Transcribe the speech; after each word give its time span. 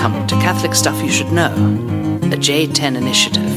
Welcome 0.00 0.28
to 0.28 0.36
Catholic 0.36 0.76
Stuff 0.76 1.02
You 1.02 1.10
Should 1.10 1.32
Know, 1.32 1.52
the 2.20 2.36
J10 2.36 2.96
Initiative. 2.96 3.48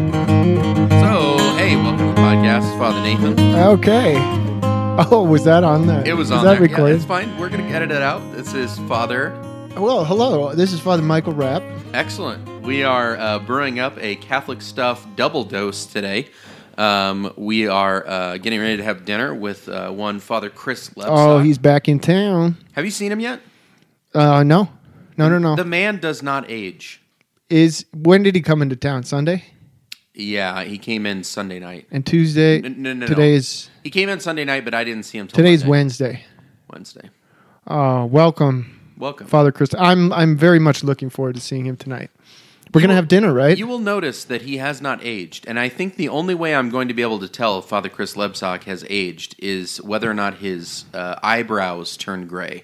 So, 0.00 1.36
hey, 1.56 1.76
welcome 1.76 1.98
to 1.98 2.04
the 2.06 2.20
podcast, 2.20 2.78
Father 2.78 3.00
Nathan. 3.02 3.38
Okay. 3.56 4.14
Oh, 5.10 5.22
was 5.28 5.44
that 5.44 5.64
on 5.64 5.86
there? 5.86 6.06
It 6.06 6.14
was 6.14 6.28
Is 6.28 6.32
on 6.32 6.44
that 6.44 6.58
there. 6.58 6.66
Yeah, 6.66 6.72
recorded? 6.72 6.96
it's 6.96 7.04
fine. 7.04 7.36
We're 7.38 7.48
going 7.48 7.66
to 7.66 7.74
edit 7.74 7.90
it 7.90 8.02
out. 8.02 8.20
This 8.32 8.54
is 8.54 8.78
Father. 8.80 9.30
well, 9.76 10.04
hello. 10.04 10.54
This 10.54 10.72
is 10.72 10.80
Father 10.80 11.02
Michael 11.02 11.32
Rapp. 11.32 11.62
Excellent. 11.92 12.62
We 12.62 12.82
are 12.82 13.16
uh, 13.16 13.38
brewing 13.40 13.78
up 13.78 13.96
a 13.98 14.16
Catholic 14.16 14.62
stuff 14.62 15.06
double 15.16 15.44
dose 15.44 15.86
today. 15.86 16.30
Um, 16.84 17.30
we 17.36 17.66
are 17.68 18.06
uh, 18.08 18.38
getting 18.38 18.58
ready 18.58 18.78
to 18.78 18.82
have 18.82 19.04
dinner 19.04 19.34
with 19.34 19.68
uh, 19.68 19.90
one 19.90 20.18
Father 20.18 20.48
Chris 20.48 20.88
Lepsock. 20.90 21.08
Oh, 21.10 21.38
he's 21.38 21.58
back 21.58 21.88
in 21.90 22.00
town. 22.00 22.56
Have 22.72 22.86
you 22.86 22.90
seen 22.90 23.12
him 23.12 23.20
yet? 23.20 23.40
Uh, 24.14 24.42
no, 24.42 24.70
no, 25.18 25.28
no, 25.28 25.36
no. 25.36 25.56
The 25.56 25.64
man 25.66 25.98
does 25.98 26.22
not 26.22 26.50
age. 26.50 27.02
is 27.50 27.84
when 27.92 28.22
did 28.22 28.34
he 28.34 28.40
come 28.40 28.62
into 28.62 28.76
town? 28.76 29.02
Sunday 29.02 29.44
Yeah, 30.14 30.64
he 30.64 30.78
came 30.78 31.04
in 31.04 31.22
Sunday 31.22 31.58
night. 31.60 31.86
and 31.90 32.06
Tuesday. 32.06 32.62
No, 32.62 32.70
no, 32.70 32.94
no, 32.94 33.06
Today 33.06 33.32
no. 33.32 33.36
is 33.36 33.68
He 33.84 33.90
came 33.90 34.08
in 34.08 34.18
Sunday 34.18 34.46
night, 34.46 34.64
but 34.64 34.72
I 34.72 34.82
didn't 34.82 35.02
see 35.04 35.18
him 35.18 35.26
till 35.26 35.36
today's 35.36 35.60
Monday. 35.64 35.70
Wednesday. 35.70 36.24
Wednesday. 36.72 37.10
Oh, 37.66 38.06
welcome, 38.06 38.80
Welcome. 38.96 39.26
Father 39.26 39.52
Chris. 39.52 39.74
I'm 39.78 40.14
I'm 40.14 40.34
very 40.34 40.58
much 40.58 40.82
looking 40.82 41.10
forward 41.10 41.34
to 41.34 41.42
seeing 41.42 41.66
him 41.66 41.76
tonight. 41.76 42.10
We're 42.72 42.80
gonna 42.82 42.94
have 42.94 43.08
dinner, 43.08 43.32
right? 43.32 43.56
You 43.58 43.66
will 43.66 43.78
notice 43.80 44.24
that 44.24 44.42
he 44.42 44.58
has 44.58 44.80
not 44.80 45.00
aged, 45.02 45.46
and 45.48 45.58
I 45.58 45.68
think 45.68 45.96
the 45.96 46.08
only 46.08 46.34
way 46.34 46.54
I'm 46.54 46.70
going 46.70 46.88
to 46.88 46.94
be 46.94 47.02
able 47.02 47.18
to 47.20 47.28
tell 47.28 47.58
if 47.58 47.64
Father 47.64 47.88
Chris 47.88 48.14
Lebsock 48.14 48.64
has 48.64 48.84
aged 48.88 49.34
is 49.38 49.82
whether 49.82 50.10
or 50.10 50.14
not 50.14 50.36
his 50.38 50.84
uh, 50.94 51.16
eyebrows 51.22 51.96
turn 51.96 52.26
gray, 52.26 52.62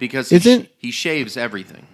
because 0.00 0.30
he, 0.30 0.36
Isn't- 0.36 0.68
he 0.78 0.90
shaves 0.90 1.36
everything. 1.36 1.86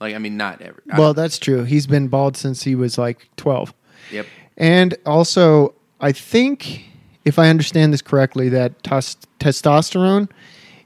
Like 0.00 0.14
I 0.14 0.18
mean, 0.18 0.36
not 0.36 0.60
every. 0.60 0.82
I 0.92 0.98
well, 0.98 1.08
don't- 1.14 1.22
that's 1.22 1.38
true. 1.38 1.64
He's 1.64 1.86
been 1.86 2.08
bald 2.08 2.36
since 2.36 2.62
he 2.62 2.74
was 2.74 2.98
like 2.98 3.28
12. 3.36 3.72
yep. 4.12 4.26
And 4.56 4.96
also, 5.06 5.74
I 6.00 6.12
think, 6.12 6.84
if 7.24 7.38
I 7.38 7.48
understand 7.48 7.92
this 7.92 8.02
correctly, 8.02 8.48
that 8.50 8.82
tes- 8.82 9.16
testosterone 9.40 10.28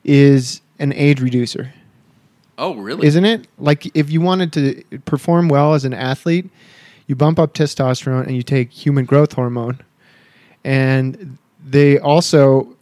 is 0.05 0.61
an 0.79 0.93
age 0.95 1.21
reducer, 1.21 1.73
Oh, 2.59 2.75
really? 2.75 3.07
isn't 3.07 3.25
it? 3.25 3.49
Like, 3.59 3.91
if 3.97 4.11
you 4.11 4.21
wanted 4.21 4.53
to 4.53 4.83
perform 5.05 5.49
well 5.49 5.75
as 5.75 5.85
an 5.85 5.95
athlete, 5.95 6.49
you 7.07 7.15
bump 7.15 7.39
up 7.39 7.55
testosterone 7.55 8.27
and 8.27 8.37
you 8.37 8.43
take 8.43 8.71
human 8.71 9.05
growth 9.05 9.33
hormone, 9.33 9.81
and 10.65 11.39
they 11.65 11.99
also 11.99 12.77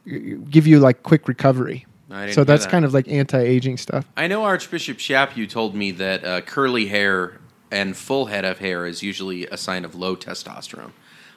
give 0.51 0.67
you 0.67 0.81
like 0.81 1.03
quick 1.03 1.29
recovery. 1.29 1.87
So 2.33 2.43
that's 2.43 2.65
that. 2.65 2.71
kind 2.71 2.85
of 2.85 2.93
like 2.93 3.07
anti-aging 3.07 3.77
stuff. 3.77 4.05
I 4.17 4.27
know 4.27 4.43
Archbishop 4.43 4.99
Chaput 4.99 5.49
told 5.49 5.77
me 5.77 5.93
that 5.93 6.25
uh, 6.25 6.41
curly 6.41 6.87
hair 6.87 7.39
and 7.71 7.97
full 7.97 8.27
head 8.27 8.45
of 8.45 8.59
hair 8.59 8.85
is 8.85 9.01
usually 9.03 9.47
a 9.47 9.57
sign 9.57 9.85
of 9.85 9.95
low 9.95 10.17
testosterone. 10.17 10.91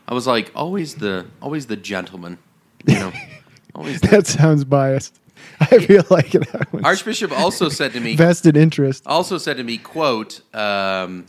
I 0.08 0.16
was 0.16 0.26
like, 0.26 0.52
always 0.56 0.96
the 0.96 1.28
always 1.42 1.68
the 1.68 1.78
gentleman, 1.78 2.40
you 2.86 2.96
know. 2.96 3.14
always 3.76 4.02
the, 4.02 4.08
That 4.08 4.28
sounds 4.28 4.64
biased. 4.64 5.20
I 5.60 5.80
feel 5.80 6.04
like 6.10 6.32
that 6.32 6.72
was 6.72 6.84
Archbishop 6.84 7.32
also 7.32 7.70
said 7.70 7.94
to 7.94 8.00
me, 8.00 8.16
vested 8.18 8.58
interest. 8.58 9.04
also 9.06 9.38
said 9.38 9.58
to 9.58 9.64
me, 9.64 9.78
"quote 9.78 10.42
um, 10.54 11.26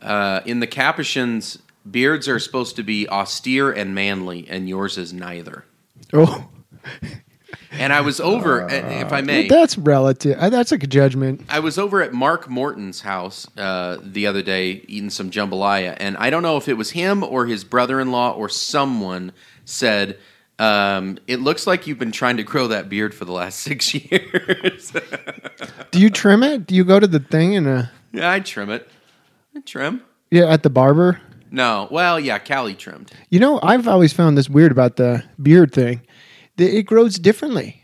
uh, 0.00 0.40
In 0.44 0.60
the 0.60 0.66
Capuchins, 0.66 1.58
beards 1.88 2.28
are 2.28 2.38
supposed 2.38 2.76
to 2.76 2.82
be 2.82 3.08
austere 3.08 3.70
and 3.70 3.94
manly, 3.94 4.46
and 4.48 4.68
yours 4.68 4.98
is 4.98 5.12
neither." 5.12 5.64
Oh. 6.12 6.48
And 7.70 7.92
I 7.92 8.02
was 8.02 8.20
over, 8.20 8.60
and 8.68 9.02
if 9.02 9.12
I 9.12 9.22
may, 9.22 9.48
That's 9.48 9.78
relative. 9.78 10.36
Uh, 10.38 10.50
That's 10.50 10.72
like 10.72 10.82
a 10.82 10.86
judgment. 10.86 11.42
I 11.48 11.60
was 11.60 11.78
over 11.78 12.02
at 12.02 12.12
Mark 12.12 12.48
Morton's 12.48 13.00
house 13.00 13.46
uh, 13.56 13.96
the 14.02 14.26
other 14.26 14.42
day 14.42 14.84
eating 14.88 15.08
some 15.08 15.30
jambalaya, 15.30 15.96
and 15.98 16.16
I 16.18 16.28
don't 16.28 16.42
know 16.42 16.58
if 16.58 16.68
it 16.68 16.74
was 16.74 16.90
him 16.90 17.24
or 17.24 17.46
his 17.46 17.64
brother-in-law 17.64 18.32
or 18.32 18.48
someone 18.48 19.32
said. 19.64 20.18
Um, 20.58 21.18
it 21.26 21.40
looks 21.40 21.66
like 21.66 21.86
you've 21.86 21.98
been 21.98 22.12
trying 22.12 22.36
to 22.36 22.42
grow 22.44 22.68
that 22.68 22.88
beard 22.88 23.14
for 23.14 23.24
the 23.24 23.32
last 23.32 23.58
six 23.68 23.94
years. 23.94 24.92
Do 25.90 26.00
you 26.00 26.10
trim 26.10 26.42
it? 26.42 26.66
Do 26.66 26.74
you 26.74 26.84
go 26.84 27.00
to 27.00 27.06
the 27.06 27.18
thing 27.20 27.56
and 27.56 27.66
uh 27.66 27.82
yeah, 28.12 28.30
I 28.30 28.40
trim 28.40 28.70
it. 28.70 28.88
I 29.56 29.60
trim. 29.60 30.02
yeah 30.30 30.44
at 30.52 30.62
the 30.62 30.70
barber? 30.70 31.20
No, 31.50 31.86
well, 31.90 32.18
yeah, 32.18 32.38
Cali 32.38 32.74
trimmed. 32.74 33.12
You 33.28 33.38
know, 33.40 33.60
I've 33.62 33.86
always 33.86 34.12
found 34.12 34.38
this 34.38 34.48
weird 34.48 34.72
about 34.72 34.96
the 34.96 35.22
beard 35.42 35.72
thing. 35.72 36.00
That 36.56 36.74
it 36.74 36.84
grows 36.84 37.18
differently. 37.18 37.82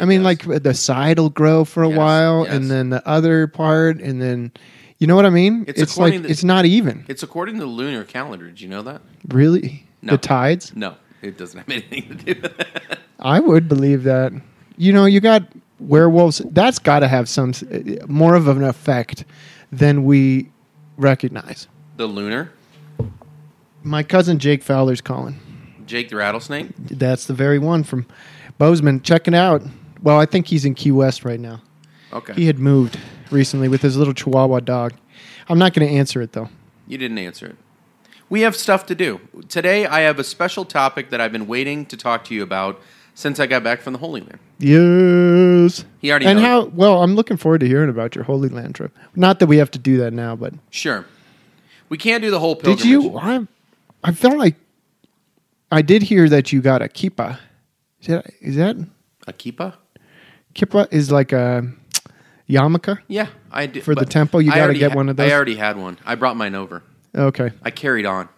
I 0.00 0.04
mean, 0.04 0.22
does. 0.22 0.46
like 0.46 0.62
the 0.62 0.74
side 0.74 1.18
will 1.18 1.30
grow 1.30 1.64
for 1.64 1.82
a 1.82 1.88
Yes, 1.88 1.98
while, 1.98 2.44
yes. 2.44 2.54
and 2.54 2.70
then 2.70 2.90
the 2.90 3.06
other 3.08 3.48
part, 3.48 4.00
and 4.00 4.22
then 4.22 4.52
you 4.98 5.06
know 5.08 5.16
what 5.16 5.26
I 5.26 5.30
mean? 5.30 5.64
It's 5.66 5.78
like 5.80 5.88
according 5.90 6.22
to- 6.24 6.28
it's 6.30 6.44
not 6.44 6.64
even. 6.66 7.04
It's 7.08 7.22
according 7.24 7.54
to 7.56 7.60
the 7.62 7.66
lunar 7.66 8.04
calendar. 8.04 8.46
Did 8.46 8.60
you 8.60 8.68
know 8.68 8.82
that? 8.82 9.00
Really, 9.26 9.86
No. 10.02 10.12
the 10.12 10.18
tides. 10.18 10.72
No, 10.76 10.94
it 11.22 11.38
doesn't 11.38 11.58
have 11.58 11.68
anything 11.68 12.08
to 12.08 12.34
do 12.34 12.40
with 12.40 12.56
that. 12.56 12.98
I 13.18 13.40
would 13.40 13.68
believe 13.68 14.04
that. 14.04 14.32
You 14.76 14.92
know, 14.92 15.06
you 15.06 15.20
got 15.20 15.42
werewolves. 15.80 16.42
That's 16.50 16.78
got 16.78 17.00
to 17.00 17.08
have 17.08 17.28
some 17.28 17.52
more 18.06 18.34
of 18.34 18.48
an 18.48 18.62
effect 18.62 19.24
than 19.72 20.04
we 20.04 20.50
recognize. 20.96 21.68
The 21.96 22.06
lunar? 22.06 22.52
My 23.82 24.02
cousin 24.02 24.38
Jake 24.38 24.62
Fowler's 24.62 25.00
calling. 25.00 25.40
Jake 25.86 26.10
the 26.10 26.16
rattlesnake? 26.16 26.68
That's 26.76 27.26
the 27.26 27.34
very 27.34 27.58
one 27.58 27.82
from 27.82 28.06
Bozeman. 28.58 29.02
Check 29.02 29.26
it 29.26 29.34
out. 29.34 29.62
Well, 30.02 30.18
I 30.18 30.26
think 30.26 30.46
he's 30.46 30.64
in 30.64 30.74
Key 30.74 30.92
West 30.92 31.24
right 31.24 31.40
now. 31.40 31.62
Okay. 32.12 32.34
He 32.34 32.46
had 32.46 32.58
moved 32.58 32.98
recently 33.30 33.68
with 33.68 33.82
his 33.82 33.96
little 33.96 34.14
Chihuahua 34.14 34.60
dog. 34.60 34.94
I'm 35.48 35.58
not 35.58 35.74
going 35.74 35.88
to 35.88 35.94
answer 35.94 36.20
it 36.20 36.32
though. 36.32 36.48
You 36.86 36.98
didn't 36.98 37.18
answer 37.18 37.46
it. 37.46 37.56
We 38.30 38.42
have 38.42 38.54
stuff 38.54 38.86
to 38.86 38.94
do. 38.94 39.20
Today, 39.48 39.86
I 39.86 40.00
have 40.00 40.18
a 40.18 40.24
special 40.24 40.64
topic 40.64 41.10
that 41.10 41.20
I've 41.20 41.32
been 41.32 41.46
waiting 41.46 41.86
to 41.86 41.96
talk 41.96 42.24
to 42.24 42.34
you 42.34 42.42
about 42.42 42.80
since 43.14 43.40
I 43.40 43.46
got 43.46 43.64
back 43.64 43.80
from 43.80 43.94
the 43.94 43.98
Holy 43.98 44.20
Land. 44.20 44.38
Yes. 44.58 45.84
He 46.00 46.10
already 46.10 46.26
And 46.26 46.38
how? 46.38 46.66
Well, 46.66 47.02
I'm 47.02 47.14
looking 47.14 47.36
forward 47.36 47.60
to 47.60 47.66
hearing 47.66 47.88
about 47.88 48.14
your 48.14 48.24
Holy 48.24 48.48
Land 48.48 48.74
trip. 48.74 48.96
Not 49.16 49.38
that 49.40 49.46
we 49.46 49.56
have 49.56 49.70
to 49.72 49.78
do 49.78 49.96
that 49.98 50.12
now, 50.12 50.36
but 50.36 50.54
Sure. 50.70 51.06
We 51.88 51.96
can't 51.96 52.22
do 52.22 52.30
the 52.30 52.38
whole 52.38 52.54
Pilgrimage. 52.54 52.82
did 52.82 52.88
you? 52.90 53.18
I, 53.18 53.46
I 54.04 54.12
felt 54.12 54.36
like 54.36 54.56
I 55.72 55.80
did 55.82 56.02
hear 56.02 56.28
that 56.28 56.52
you 56.52 56.60
got 56.60 56.82
a 56.82 56.86
kippa. 56.86 57.38
Is 58.02 58.08
that, 58.08 58.30
is 58.40 58.56
that 58.56 58.76
A 59.26 59.32
kippah? 59.32 59.74
kippa? 60.54 60.86
Is 60.92 61.10
like 61.10 61.32
a 61.32 61.66
yarmulke? 62.48 62.98
Yeah, 63.08 63.28
I 63.50 63.66
did. 63.66 63.84
For 63.84 63.94
the 63.94 64.04
temple, 64.04 64.42
you 64.42 64.50
gotta 64.50 64.62
already 64.62 64.78
get 64.80 64.94
one 64.94 65.08
of 65.08 65.16
those? 65.16 65.30
I 65.30 65.34
already 65.34 65.56
had 65.56 65.76
one. 65.78 65.98
I 66.04 66.14
brought 66.14 66.36
mine 66.36 66.54
over. 66.54 66.82
Okay. 67.14 67.50
I 67.62 67.70
carried 67.70 68.06
on. 68.06 68.28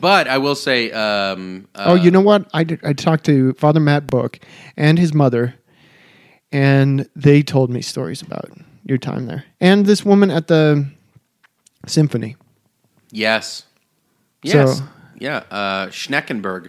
But 0.00 0.28
I 0.28 0.38
will 0.38 0.54
say, 0.54 0.90
um, 0.92 1.68
uh, 1.74 1.84
oh, 1.88 1.94
you 1.94 2.10
know 2.10 2.20
what? 2.20 2.48
I, 2.52 2.64
did, 2.64 2.80
I 2.84 2.92
talked 2.92 3.24
to 3.26 3.54
Father 3.54 3.80
Matt 3.80 4.06
Book 4.08 4.38
and 4.76 4.98
his 4.98 5.14
mother, 5.14 5.54
and 6.52 7.08
they 7.16 7.42
told 7.42 7.70
me 7.70 7.80
stories 7.80 8.20
about 8.20 8.50
your 8.84 8.98
time 8.98 9.26
there. 9.26 9.44
And 9.60 9.86
this 9.86 10.04
woman 10.04 10.30
at 10.30 10.48
the 10.48 10.86
symphony. 11.86 12.36
Yes. 13.10 13.64
Yes. 14.42 14.78
So- 14.78 14.84
yeah. 15.18 15.44
Uh, 15.50 15.86
Schneckenberg. 15.86 16.68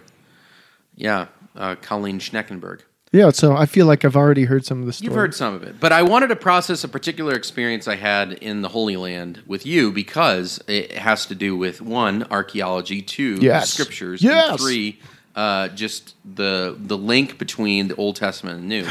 Yeah. 0.96 1.26
Uh, 1.54 1.74
Colleen 1.76 2.18
Schneckenberg. 2.20 2.80
Yeah, 3.12 3.30
so 3.30 3.56
I 3.56 3.64
feel 3.66 3.86
like 3.86 4.04
I've 4.04 4.16
already 4.16 4.44
heard 4.44 4.64
some 4.66 4.80
of 4.80 4.86
the 4.86 4.92
stories. 4.92 5.06
You've 5.06 5.14
heard 5.16 5.34
some 5.34 5.54
of 5.54 5.62
it. 5.62 5.80
But 5.80 5.92
I 5.92 6.02
wanted 6.02 6.26
to 6.28 6.36
process 6.36 6.84
a 6.84 6.88
particular 6.88 7.32
experience 7.34 7.88
I 7.88 7.96
had 7.96 8.32
in 8.34 8.60
the 8.60 8.68
Holy 8.68 8.96
Land 8.96 9.42
with 9.46 9.64
you 9.64 9.90
because 9.90 10.62
it 10.68 10.92
has 10.92 11.24
to 11.26 11.34
do 11.34 11.56
with 11.56 11.80
one, 11.80 12.24
archaeology, 12.30 13.00
two, 13.00 13.38
Yes. 13.40 13.70
scriptures, 13.72 14.22
Yes. 14.22 14.50
and 14.50 14.60
three, 14.60 14.98
uh, 15.34 15.68
just 15.68 16.16
the 16.34 16.76
the 16.78 16.98
link 16.98 17.38
between 17.38 17.88
the 17.88 17.94
Old 17.96 18.16
Testament 18.16 18.58
and 18.60 18.68
New. 18.68 18.84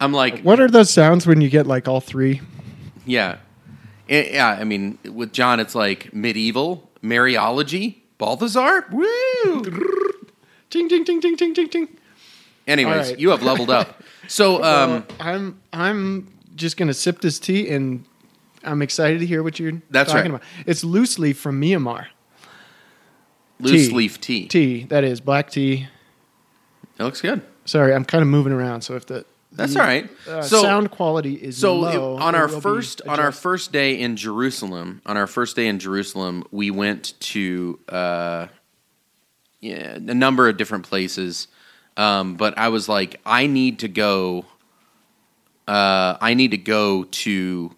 I'm 0.00 0.12
like, 0.12 0.40
What 0.42 0.58
are 0.60 0.68
those 0.68 0.88
sounds 0.90 1.26
when 1.26 1.40
you 1.42 1.50
get 1.50 1.66
like 1.66 1.88
all 1.88 2.00
three? 2.00 2.40
yeah. 3.04 3.36
Eh, 4.08 4.30
Yeah, 4.34 4.48
I 4.58 4.64
mean, 4.64 4.98
with 5.04 5.32
John, 5.32 5.60
it's 5.60 5.74
like 5.74 6.14
medieval, 6.14 6.90
Mariology, 7.02 7.96
Balthasar. 8.18 8.86
Woo! 8.90 9.62
Ting 10.70 10.88
ting 10.88 11.04
ting 11.04 11.20
ting 11.20 11.36
ting 11.36 11.52
ting 11.54 11.68
ting. 11.68 11.88
Anyways, 12.66 13.10
right. 13.10 13.18
you 13.18 13.30
have 13.30 13.42
leveled 13.42 13.70
up. 13.70 14.02
So, 14.28 14.56
um, 14.64 14.90
Uh, 14.90 15.02
I'm 15.22 15.60
I'm 15.72 16.28
just 16.54 16.76
gonna 16.76 16.94
sip 16.94 17.20
this 17.20 17.38
tea 17.38 17.68
and 17.70 18.04
I'm 18.64 18.82
excited 18.82 19.18
to 19.20 19.26
hear 19.26 19.42
what 19.42 19.58
you're 19.58 19.82
That's 19.90 20.12
talking 20.12 20.32
right. 20.32 20.40
about. 20.42 20.66
It's 20.66 20.84
loose 20.84 21.18
leaf 21.18 21.38
from 21.38 21.60
Myanmar. 21.60 22.06
loose 23.58 23.88
tea. 23.88 23.94
leaf 23.94 24.20
tea. 24.20 24.46
Tea, 24.48 24.84
that 24.84 25.04
is 25.04 25.20
black 25.20 25.50
tea. 25.50 25.88
It 26.98 27.02
looks 27.04 27.20
good. 27.20 27.42
Sorry, 27.64 27.94
I'm 27.94 28.04
kind 28.04 28.22
of 28.22 28.28
moving 28.28 28.52
around, 28.52 28.82
so 28.82 28.94
if 28.94 29.06
the 29.06 29.24
That's 29.52 29.74
the, 29.74 29.80
all 29.80 29.86
right. 29.86 30.10
uh, 30.28 30.42
so, 30.42 30.62
sound 30.62 30.90
quality 30.90 31.34
is 31.34 31.56
so 31.56 31.76
low, 31.76 32.16
it- 32.16 32.22
on 32.22 32.34
our 32.34 32.48
first 32.48 33.02
on 33.08 33.18
our 33.20 33.32
first 33.32 33.72
day 33.72 33.98
in 33.98 34.16
Jerusalem, 34.16 35.00
on 35.06 35.16
our 35.16 35.26
first 35.26 35.56
day 35.56 35.66
in 35.66 35.78
Jerusalem, 35.78 36.44
we 36.50 36.70
went 36.70 37.14
to 37.20 37.78
uh, 37.88 38.46
yeah, 39.60 39.94
a 39.94 40.00
number 40.14 40.48
of 40.48 40.56
different 40.56 40.84
places 40.86 41.48
Um, 41.96 42.36
but 42.36 42.56
I 42.58 42.68
was 42.68 42.88
like, 42.88 43.20
I 43.26 43.46
need 43.46 43.80
to 43.80 43.88
go. 43.88 44.46
Uh, 45.68 46.16
I 46.20 46.34
need 46.34 46.50
to 46.52 46.56
go 46.58 47.04
to 47.04 47.74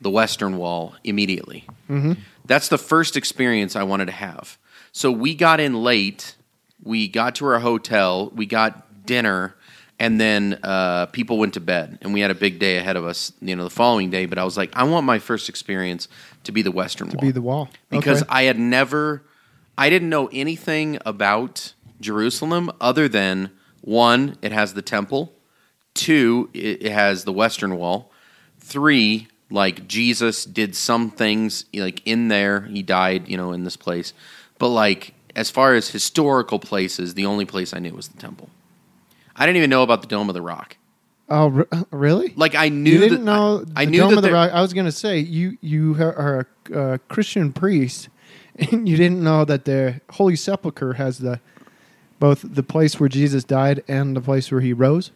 the 0.00 0.10
Western 0.10 0.56
Wall 0.56 0.94
immediately. 1.04 1.64
Mm-hmm. 1.88 2.12
That's 2.46 2.68
the 2.68 2.78
first 2.78 3.16
experience 3.16 3.76
I 3.76 3.82
wanted 3.82 4.06
to 4.06 4.12
have. 4.12 4.58
So 4.92 5.12
we 5.12 5.34
got 5.34 5.60
in 5.60 5.74
late. 5.82 6.34
We 6.82 7.08
got 7.08 7.36
to 7.36 7.46
our 7.46 7.58
hotel. 7.60 8.30
We 8.34 8.46
got 8.46 9.04
dinner, 9.06 9.54
and 9.98 10.20
then 10.20 10.58
uh, 10.62 11.06
people 11.06 11.38
went 11.38 11.54
to 11.54 11.60
bed. 11.60 11.98
And 12.02 12.12
we 12.14 12.20
had 12.20 12.30
a 12.30 12.34
big 12.34 12.58
day 12.58 12.78
ahead 12.78 12.96
of 12.96 13.04
us. 13.04 13.32
You 13.40 13.54
know, 13.54 13.64
the 13.64 13.70
following 13.70 14.10
day. 14.10 14.26
But 14.26 14.38
I 14.38 14.44
was 14.44 14.56
like, 14.56 14.70
I 14.74 14.84
want 14.84 15.04
my 15.06 15.18
first 15.18 15.48
experience 15.48 16.08
to 16.44 16.52
be 16.52 16.62
the 16.62 16.72
Western 16.72 17.08
wall. 17.08 17.12
To 17.12 17.16
Wall 17.18 17.28
be 17.28 17.32
the 17.32 17.42
wall. 17.42 17.68
because 17.90 18.22
Okay. 18.22 18.30
I 18.30 18.42
had 18.44 18.58
never, 18.58 19.22
I 19.76 19.90
didn't 19.90 20.08
know 20.08 20.28
anything 20.32 20.98
about 21.04 21.74
Jerusalem 22.00 22.70
other 22.80 23.08
than 23.08 23.50
one, 23.88 24.36
it 24.42 24.52
has 24.52 24.74
the 24.74 24.82
temple, 24.82 25.32
two, 25.94 26.50
it, 26.52 26.92
has 26.92 27.24
the 27.24 27.32
Western 27.32 27.76
Wall, 27.78 28.12
three, 28.58 29.28
like 29.50 29.88
Jesus 29.88 30.44
did 30.44 30.76
some 30.76 31.10
things 31.10 31.64
like 31.72 32.02
in 32.04 32.28
there, 32.28 32.62
he 32.62 32.82
died, 32.82 33.28
you 33.28 33.36
know, 33.38 33.52
in 33.52 33.64
this 33.64 33.76
place, 33.76 34.12
but 34.58 34.68
like 34.68 35.14
as 35.34 35.50
far 35.50 35.74
as 35.74 35.88
historical 35.88 36.58
places, 36.58 37.14
the 37.14 37.24
only 37.24 37.46
place 37.46 37.72
I 37.72 37.78
knew 37.78 37.94
was 37.94 38.08
the 38.08 38.18
temple. 38.18 38.50
I 39.34 39.46
didn't 39.46 39.56
even 39.56 39.70
know 39.70 39.82
about 39.82 40.02
the 40.02 40.08
Dome 40.08 40.28
of 40.28 40.34
the 40.34 40.42
Rock. 40.42 40.76
Oh, 41.30 41.48
re- 41.48 41.64
really? 41.90 42.34
Like 42.36 42.54
I 42.54 42.68
knew 42.68 42.92
you 42.92 42.98
didn't 42.98 43.24
that 43.24 43.30
know 43.30 43.64
I, 43.74 43.82
I 43.82 43.84
knew 43.86 44.00
Dome 44.00 44.10
that 44.10 44.18
of 44.18 44.22
the 44.22 44.32
Rock. 44.32 44.50
I 44.52 44.60
was 44.60 44.74
going 44.74 44.86
to 44.86 44.92
say 44.92 45.18
you 45.18 45.56
you 45.62 45.94
are 45.94 46.46
a 46.72 46.78
uh, 46.78 46.98
Christian 47.08 47.54
priest, 47.54 48.10
and 48.56 48.86
you 48.86 48.98
didn't 48.98 49.22
know 49.22 49.46
that 49.46 49.64
the 49.64 50.02
Holy 50.10 50.36
Sepulchre 50.36 50.94
has 50.94 51.18
the 51.18 51.40
both 52.18 52.42
the 52.42 52.62
place 52.62 52.98
where 52.98 53.08
Jesus 53.08 53.44
died 53.44 53.82
and 53.88 54.16
the 54.16 54.20
place 54.20 54.50
where 54.50 54.60
he 54.60 54.72
rose. 54.72 55.10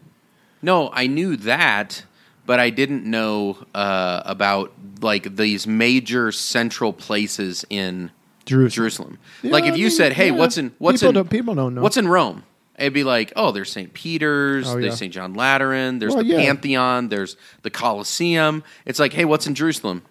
No, 0.63 0.91
I 0.93 1.07
knew 1.09 1.37
that, 1.39 2.05
but 2.47 2.61
I 2.61 2.71
didn't 2.71 3.05
know 3.05 3.59
uh, 3.75 4.23
about 4.25 4.73
like 5.01 5.37
these 5.37 5.67
major 5.67 6.31
central 6.33 6.93
places 6.93 7.65
in 7.69 8.11
Jerusalem. 8.47 8.71
Jerusalem. 8.71 9.19
Yeah, 9.43 9.53
like 9.53 9.65
if 9.65 9.73
I 9.75 9.77
you 9.77 9.85
mean, 9.87 9.91
said, 9.91 10.13
"Hey, 10.13 10.27
yeah. 10.27 10.33
what's 10.33 10.59
in 10.59 10.73
what's 10.79 11.01
People 11.01 11.09
in 11.09 11.15
don't- 11.15 11.31
people 11.31 11.55
don't 11.55 11.75
know. 11.75 11.83
what's 11.83 11.97
in 11.97 12.07
Rome?" 12.09 12.45
It'd 12.79 12.93
be 12.95 13.05
like, 13.05 13.33
"Oh, 13.37 13.51
there's 13.53 13.71
St. 13.71 13.93
Peter's, 13.93 14.69
Oh, 14.69 14.81
there's. 14.81 14.97
St. 14.99 15.13
John 15.13 15.35
Lateran, 15.35 15.99
there's 15.99 16.15
Well, 16.15 16.25
the 16.25 16.31
yeah. 16.31 16.41
Pantheon, 16.45 17.09
there's 17.09 17.37
the 17.63 17.71
Colosseum." 17.71 18.63
It's 18.87 18.99
like, 18.99 19.13
"Hey, 19.13 19.25
what's 19.25 19.47
in 19.47 19.55
Jerusalem?" 19.55 20.03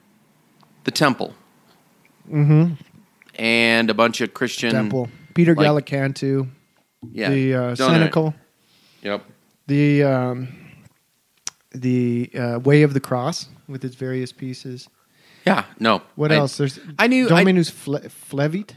The 0.84 0.92
temple. 0.92 1.34
Mm-hmm. 2.32 2.74
And 3.36 3.90
a 3.90 3.94
bunch 3.94 4.22
of 4.22 4.34
Christian 4.34 4.72
Temple. 4.72 5.10
Peter 5.34 5.56
like- 5.56 5.66
Gallicantu, 5.86 6.50
Yeah. 7.12 7.30
the 7.30 7.54
uh. 7.56 7.76
Cenacle, 7.76 8.34
Yep. 9.04 9.24
the 9.68 10.04
um, 10.04 10.48
the 11.72 12.30
uh, 12.38 12.60
Way 12.60 12.84
of 12.84 12.94
the 12.94 13.00
Cross 13.00 13.48
with 13.68 13.84
its 13.86 13.96
various 13.96 14.32
pieces. 14.32 14.90
Yeah. 15.46 15.66
No. 15.80 16.02
What 16.16 16.32
I- 16.32 16.36
else? 16.36 16.58
There's 16.58 16.80
I 17.00 17.08
knew- 17.08 17.26
I- 17.26 17.30
Dominus 17.30 17.70
Fle- 17.70 17.98
Flevit. 18.30 18.72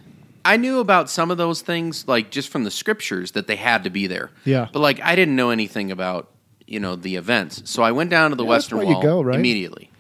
I 0.47 0.59
knew 0.59 0.79
about 0.79 1.09
some 1.09 1.31
of 1.31 1.39
those 1.39 1.63
things, 1.63 2.07
like 2.07 2.31
just 2.31 2.51
from 2.51 2.65
the 2.65 2.71
scriptures, 2.71 3.33
that 3.33 3.47
they 3.47 3.57
had 3.57 3.83
to 3.85 3.91
be 3.91 4.07
there. 4.07 4.31
Yeah. 4.45 4.69
But 4.73 4.81
like, 4.81 5.01
I 5.03 5.15
didn't 5.17 5.37
know 5.37 5.51
anything 5.51 5.91
about 5.91 6.31
you 6.67 6.81
know 6.81 6.97
the 6.97 7.17
events, 7.17 7.63
so 7.71 7.83
I 7.83 7.93
went 7.93 8.11
down 8.11 8.31
to 8.31 8.37
the 8.37 8.45
Yeah, 8.45 8.49
Western 8.51 8.85
Wall 8.87 9.03
go, 9.03 9.23
right? 9.23 9.39
immediately. 9.39 9.91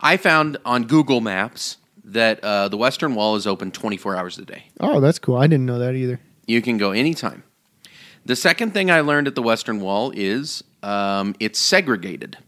I 0.00 0.16
found 0.18 0.56
on 0.64 0.84
Google 0.84 1.20
Maps 1.20 1.78
that 2.04 2.42
uh, 2.44 2.68
the 2.68 2.76
Western 2.76 3.14
Wall 3.14 3.36
is 3.36 3.46
open 3.46 3.70
24 3.72 4.14
hours 4.16 4.38
a 4.38 4.44
day. 4.44 4.64
Oh, 4.80 5.00
that's 5.00 5.18
cool. 5.18 5.36
I 5.36 5.46
didn't 5.46 5.64
know 5.66 5.78
that 5.78 5.94
either. 5.94 6.20
You 6.46 6.60
can 6.60 6.76
go 6.76 6.92
anytime. 6.92 7.42
The 8.24 8.36
second 8.36 8.72
thing 8.72 8.90
I 8.90 9.00
learned 9.00 9.26
at 9.26 9.34
the 9.34 9.42
Western 9.42 9.80
Wall 9.80 10.12
is 10.14 10.64
um, 10.82 11.34
it's 11.40 11.58
segregated 11.58 12.38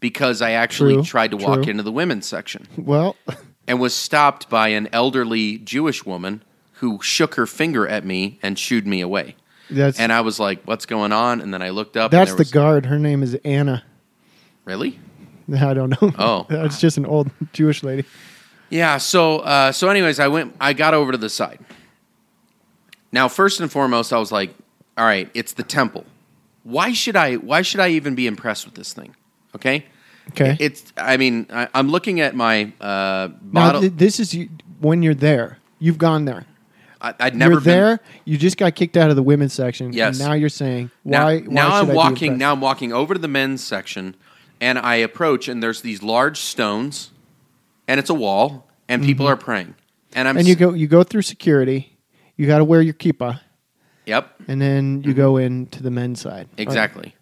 because 0.00 0.42
I 0.42 0.52
actually 0.52 0.94
True, 0.94 1.02
tried 1.02 1.30
to 1.30 1.36
walk 1.38 1.66
into 1.66 1.82
the 1.82 1.92
women's 1.92 2.26
section 2.26 2.66
Well, 2.76 3.16
and 3.66 3.80
was 3.80 3.94
stopped 3.94 4.50
by 4.50 4.68
an 4.68 4.88
elderly 4.92 5.58
Jewish 5.58 6.04
woman 6.04 6.42
who 6.74 7.00
shook 7.00 7.36
her 7.36 7.46
finger 7.46 7.88
at 7.88 8.04
me 8.04 8.38
and 8.42 8.58
shooed 8.58 8.86
me 8.86 9.00
away. 9.00 9.36
that's 9.70 9.98
And 9.98 10.12
I 10.12 10.20
was 10.20 10.38
like, 10.38 10.62
"What's 10.64 10.84
going 10.84 11.12
on?" 11.12 11.40
And 11.40 11.54
then 11.54 11.62
I 11.62 11.70
looked 11.70 11.96
up. 11.96 12.10
that's 12.10 12.32
and 12.32 12.38
the 12.38 12.44
there 12.44 12.46
was, 12.46 12.50
guard. 12.50 12.86
Her 12.86 12.98
name 12.98 13.22
is 13.22 13.34
Anna. 13.44 13.82
Really? 14.64 14.98
I 15.58 15.74
don't 15.74 15.90
know. 15.90 16.12
Oh. 16.18 16.46
it's 16.50 16.80
just 16.80 16.96
an 16.96 17.06
old 17.06 17.30
Jewish 17.52 17.82
lady. 17.82 18.04
Yeah. 18.70 18.98
So, 18.98 19.38
uh, 19.40 19.72
so, 19.72 19.88
anyways, 19.88 20.20
I 20.20 20.28
went. 20.28 20.54
I 20.60 20.74
got 20.74 20.94
over 20.94 21.12
to 21.12 21.18
the 21.18 21.30
side. 21.30 21.60
Now, 23.12 23.28
first 23.28 23.60
and 23.60 23.70
foremost, 23.70 24.12
I 24.12 24.18
was 24.18 24.32
like, 24.32 24.54
"All 24.96 25.04
right, 25.04 25.30
it's 25.34 25.52
the 25.52 25.62
temple. 25.62 26.04
Why 26.62 26.92
should 26.92 27.16
I? 27.16 27.34
Why 27.36 27.62
should 27.62 27.80
I 27.80 27.88
even 27.88 28.14
be 28.14 28.26
impressed 28.26 28.64
with 28.64 28.74
this 28.74 28.92
thing?" 28.92 29.14
Okay. 29.54 29.84
Okay. 30.30 30.56
It's. 30.58 30.92
I 30.96 31.16
mean, 31.18 31.46
I, 31.52 31.68
I'm 31.74 31.88
looking 31.90 32.20
at 32.20 32.34
my 32.34 32.72
uh, 32.80 33.28
now 33.28 33.30
model. 33.42 33.80
th- 33.82 33.92
this 33.96 34.18
is 34.20 34.34
you, 34.34 34.48
when 34.80 35.02
you're 35.02 35.14
there. 35.14 35.58
You've 35.78 35.98
gone 35.98 36.24
there. 36.24 36.46
I, 37.00 37.12
I'd 37.20 37.36
never 37.36 37.52
you're 37.52 37.60
been 37.60 37.66
there. 37.80 38.00
You 38.24 38.38
just 38.38 38.56
got 38.56 38.74
kicked 38.74 38.96
out 38.96 39.10
of 39.10 39.16
the 39.16 39.22
women's 39.22 39.52
section. 39.52 39.92
Yes. 39.92 40.18
And 40.18 40.26
now 40.26 40.32
you're 40.34 40.48
saying 40.48 40.90
Now, 41.04 41.24
why? 41.26 41.40
why 41.40 41.52
now 41.52 41.68
I'm 41.76 41.84
I 41.86 41.90
be 41.90 41.94
walking. 41.96 42.38
Now 42.38 42.52
I'm 42.52 42.62
walking 42.62 42.90
over 42.92 43.12
to 43.12 43.20
the 43.20 43.28
men's 43.28 43.62
section, 43.62 44.16
and 44.62 44.78
I 44.78 44.94
approach, 44.96 45.46
and 45.46 45.62
there's 45.62 45.82
these 45.82 46.02
large 46.02 46.38
stones, 46.38 47.10
and 47.86 48.00
it's 48.00 48.08
a 48.08 48.14
wall, 48.14 48.66
and 48.88 49.02
people 49.04 49.26
are 49.26 49.36
praying, 49.36 49.74
and 50.14 50.26
I'm 50.26 50.32
Mm-hmm. 50.36 50.38
and 50.38 50.48
you 50.48 50.54
go. 50.56 50.72
You 50.72 50.86
go 50.86 51.02
through 51.02 51.22
security. 51.22 51.98
You 52.38 52.46
got 52.46 52.58
to 52.58 52.64
wear 52.64 52.80
your 52.80 52.94
kippah, 52.94 53.40
Yep, 54.06 54.34
and 54.48 54.60
then 54.60 55.02
you 55.02 55.14
go 55.14 55.36
into 55.38 55.82
the 55.82 55.90
men's 55.90 56.20
side. 56.20 56.48
Exactly. 56.58 57.14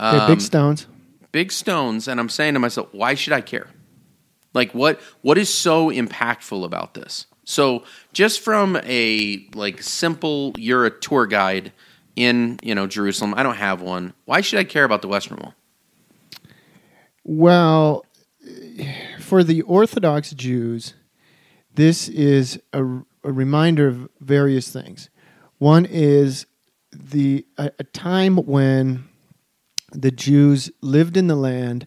Okay, 0.00 0.18
Um, 0.18 0.26
big 0.30 0.40
stones. 0.40 0.86
big 1.32 1.50
stones 1.52 2.08
and 2.08 2.18
i'm 2.20 2.28
saying 2.28 2.54
to 2.54 2.60
myself 2.60 2.88
why 2.92 3.14
should 3.14 3.32
i 3.32 3.40
care 3.40 3.68
like 4.52 4.72
what 4.74 5.00
what 5.22 5.38
is 5.38 5.48
so 5.52 5.88
impactful 5.90 6.64
about 6.64 6.94
this 6.94 7.26
so 7.44 7.82
just 8.12 8.40
from 8.40 8.76
a 8.84 9.46
like 9.54 9.82
simple 9.82 10.52
you're 10.58 10.84
a 10.86 10.90
tour 10.90 11.26
guide 11.26 11.72
in 12.16 12.58
you 12.62 12.74
know 12.74 12.86
jerusalem 12.88 13.34
i 13.36 13.42
don't 13.42 13.56
have 13.56 13.80
one 13.82 14.12
why 14.26 14.40
should 14.40 14.58
i 14.58 14.64
care 14.64 14.84
about 14.84 15.00
the 15.02 15.08
western 15.08 15.38
wall 15.38 15.54
Well, 17.24 18.04
for 19.20 19.42
the 19.42 19.62
Orthodox 19.62 20.32
Jews, 20.32 20.94
this 21.74 22.08
is 22.08 22.60
a, 22.72 22.84
a 23.22 23.32
reminder 23.32 23.88
of 23.88 24.08
various 24.20 24.70
things. 24.70 25.08
One 25.58 25.84
is 25.84 26.46
the 26.92 27.46
a, 27.58 27.70
a 27.78 27.84
time 27.84 28.36
when 28.36 29.04
the 29.92 30.10
Jews 30.10 30.70
lived 30.80 31.16
in 31.16 31.28
the 31.28 31.36
land 31.36 31.86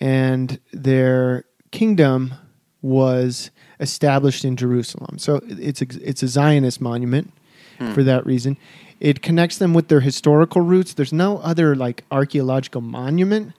and 0.00 0.60
their 0.72 1.44
kingdom 1.70 2.34
was 2.80 3.50
established 3.80 4.44
in 4.44 4.56
Jerusalem. 4.56 5.18
So 5.18 5.40
it's 5.44 5.82
a, 5.82 5.86
it's 6.02 6.22
a 6.22 6.28
Zionist 6.28 6.80
monument 6.80 7.32
hmm. 7.78 7.92
for 7.92 8.02
that 8.02 8.24
reason. 8.26 8.56
It 9.00 9.22
connects 9.22 9.58
them 9.58 9.74
with 9.74 9.88
their 9.88 10.00
historical 10.00 10.60
roots. 10.60 10.94
There's 10.94 11.12
no 11.12 11.38
other 11.38 11.74
like 11.74 12.04
archaeological 12.10 12.80
monument 12.80 13.52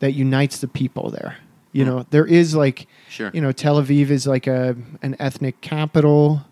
that 0.00 0.12
unites 0.12 0.58
the 0.58 0.68
people 0.68 1.10
there. 1.10 1.36
You 1.72 1.84
hmm. 1.84 1.90
know, 1.90 2.06
there 2.10 2.26
is 2.26 2.54
like 2.54 2.86
Sure. 3.08 3.30
you 3.32 3.40
know, 3.40 3.52
Tel 3.52 3.80
Aviv 3.80 4.10
is 4.10 4.26
like 4.26 4.46
a 4.46 4.76
an 5.02 5.16
ethnic 5.18 5.60
capital 5.60 6.42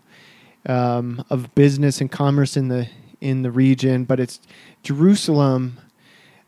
um, 0.67 1.23
of 1.29 1.53
business 1.55 2.01
and 2.01 2.11
commerce 2.11 2.57
in 2.57 2.67
the 2.67 2.87
in 3.19 3.43
the 3.43 3.51
region, 3.51 4.03
but 4.03 4.19
it's 4.19 4.39
Jerusalem 4.83 5.77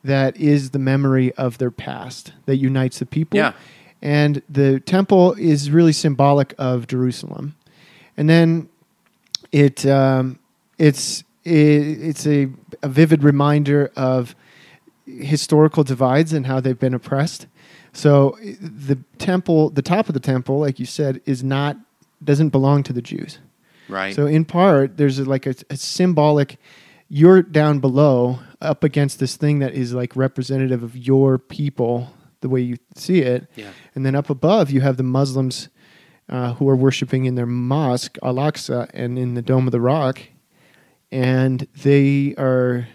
that 0.03 0.36
is 0.38 0.72
the 0.72 0.79
memory 0.79 1.32
of 1.34 1.60
their 1.60 1.72
past 1.72 2.34
that 2.46 2.58
unites 2.58 3.00
the 3.00 3.05
people. 3.05 3.38
Yeah. 3.38 3.53
And 4.01 4.41
the 4.50 4.79
temple 4.82 5.34
is 5.34 5.72
really 5.72 5.93
symbolic 5.93 6.53
of 6.58 6.88
Jerusalem. 6.88 7.55
And 8.17 8.29
then 8.29 8.70
it 9.51 9.86
um, 9.86 10.39
it's 10.77 11.24
it, 11.43 11.51
it's 11.51 12.27
a, 12.27 12.50
a 12.82 12.89
vivid 12.89 13.24
reminder 13.24 13.91
of 13.96 14.36
historical 15.05 15.84
divides 15.84 16.34
and 16.34 16.48
how 16.48 16.60
they've 16.60 16.79
been 16.79 16.93
oppressed. 16.93 17.48
So 17.93 18.38
the 18.41 18.98
temple, 19.20 19.70
the 19.70 19.82
top 19.82 20.08
of 20.08 20.13
the 20.13 20.20
temple, 20.20 20.60
like 20.60 20.79
you 20.79 20.86
said, 20.86 21.22
is 21.25 21.43
not 21.43 21.77
doesn't 22.24 22.50
belong 22.50 22.84
to 22.84 22.93
the 22.93 23.01
Jews. 23.01 23.39
Right 23.87 24.15
So 24.15 24.25
in 24.25 24.45
part, 24.45 24.97
there's 24.97 25.19
a, 25.19 25.25
like 25.25 25.45
a, 25.45 25.55
a 25.69 25.77
symbolic. 25.77 26.57
You're 27.09 27.43
down 27.43 27.79
below, 27.79 28.39
up 28.61 28.83
against 28.83 29.19
this 29.19 29.35
thing 29.35 29.59
that 29.59 29.73
is 29.73 29.93
like 29.93 30.15
representative 30.15 30.83
of 30.83 30.95
your 30.97 31.37
people, 31.37 32.11
the 32.41 32.49
way 32.49 32.61
you 32.61 32.77
see 32.95 33.21
it. 33.21 33.47
Yeah. 33.55 33.71
And 33.93 34.05
then 34.05 34.15
up 34.15 34.29
above, 34.29 34.71
you 34.71 34.81
have 34.81 34.97
the 34.97 35.03
Muslims 35.03 35.69
uh, 36.29 36.53
who 36.53 36.67
are 36.69 36.75
worshiping 36.75 37.25
in 37.25 37.35
their 37.35 37.45
mosque, 37.45 38.17
Al 38.23 38.35
Aqsa, 38.35 38.89
and 38.93 39.19
in 39.19 39.33
the 39.33 39.41
Dome 39.41 39.67
of 39.67 39.71
the 39.71 39.81
Rock, 39.81 40.21
and 41.11 41.67
they 41.83 42.33
are. 42.37 42.87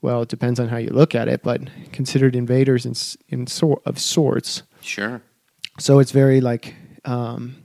Well, 0.00 0.22
it 0.22 0.28
depends 0.28 0.60
on 0.60 0.68
how 0.68 0.76
you 0.76 0.90
look 0.90 1.14
at 1.14 1.26
it, 1.26 1.42
but 1.42 1.60
considered 1.92 2.36
invaders 2.36 2.86
in, 2.86 2.94
in 3.28 3.46
sor- 3.48 3.82
of 3.84 3.98
sorts. 3.98 4.62
sure 4.80 5.22
So 5.80 5.98
it's 5.98 6.12
very 6.12 6.40
like 6.40 6.76
um, 7.04 7.56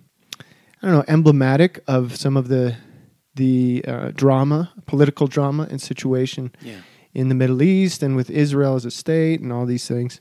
I 0.84 0.88
don't 0.88 0.96
know, 0.96 1.06
emblematic 1.08 1.84
of 1.88 2.16
some 2.16 2.38
of 2.38 2.50
the 2.50 2.76
the 3.36 3.84
uh, 3.88 4.12
drama, 4.14 4.72
political 4.86 5.26
drama 5.26 5.68
and 5.72 5.82
situation 5.82 6.52
yeah 6.62 6.82
in 7.14 7.30
the 7.30 7.36
Middle 7.36 7.62
East 7.62 8.02
and 8.02 8.16
with 8.16 8.30
Israel 8.30 8.76
as 8.76 8.86
a 8.86 8.92
state 8.92 9.40
and 9.40 9.52
all 9.54 9.66
these 9.66 9.88
things. 9.88 10.20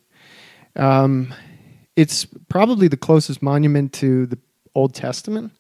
Um, 0.77 1.35
it's 1.97 2.27
probably 2.49 2.89
the 2.89 2.97
closest 2.97 3.43
monument 3.43 3.93
to 3.95 4.27
the 4.27 4.39
Old 4.75 4.95
Testament. 4.95 5.53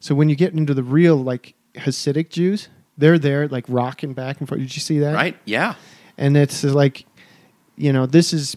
So 0.00 0.14
when 0.14 0.28
you 0.28 0.36
get 0.36 0.52
into 0.52 0.74
the 0.74 0.82
real 0.82 1.16
like 1.16 1.54
Hasidic 1.74 2.30
Jews, 2.30 2.68
they're 2.96 3.18
there 3.18 3.48
like 3.48 3.64
rocking 3.68 4.14
back 4.14 4.38
and 4.40 4.48
forth. 4.48 4.60
Did 4.60 4.74
you 4.74 4.80
see 4.80 4.98
that? 5.00 5.14
Right? 5.14 5.36
Yeah. 5.44 5.74
And 6.18 6.36
it's 6.36 6.62
like, 6.62 7.06
you 7.76 7.92
know, 7.92 8.06
this 8.06 8.32
is 8.32 8.56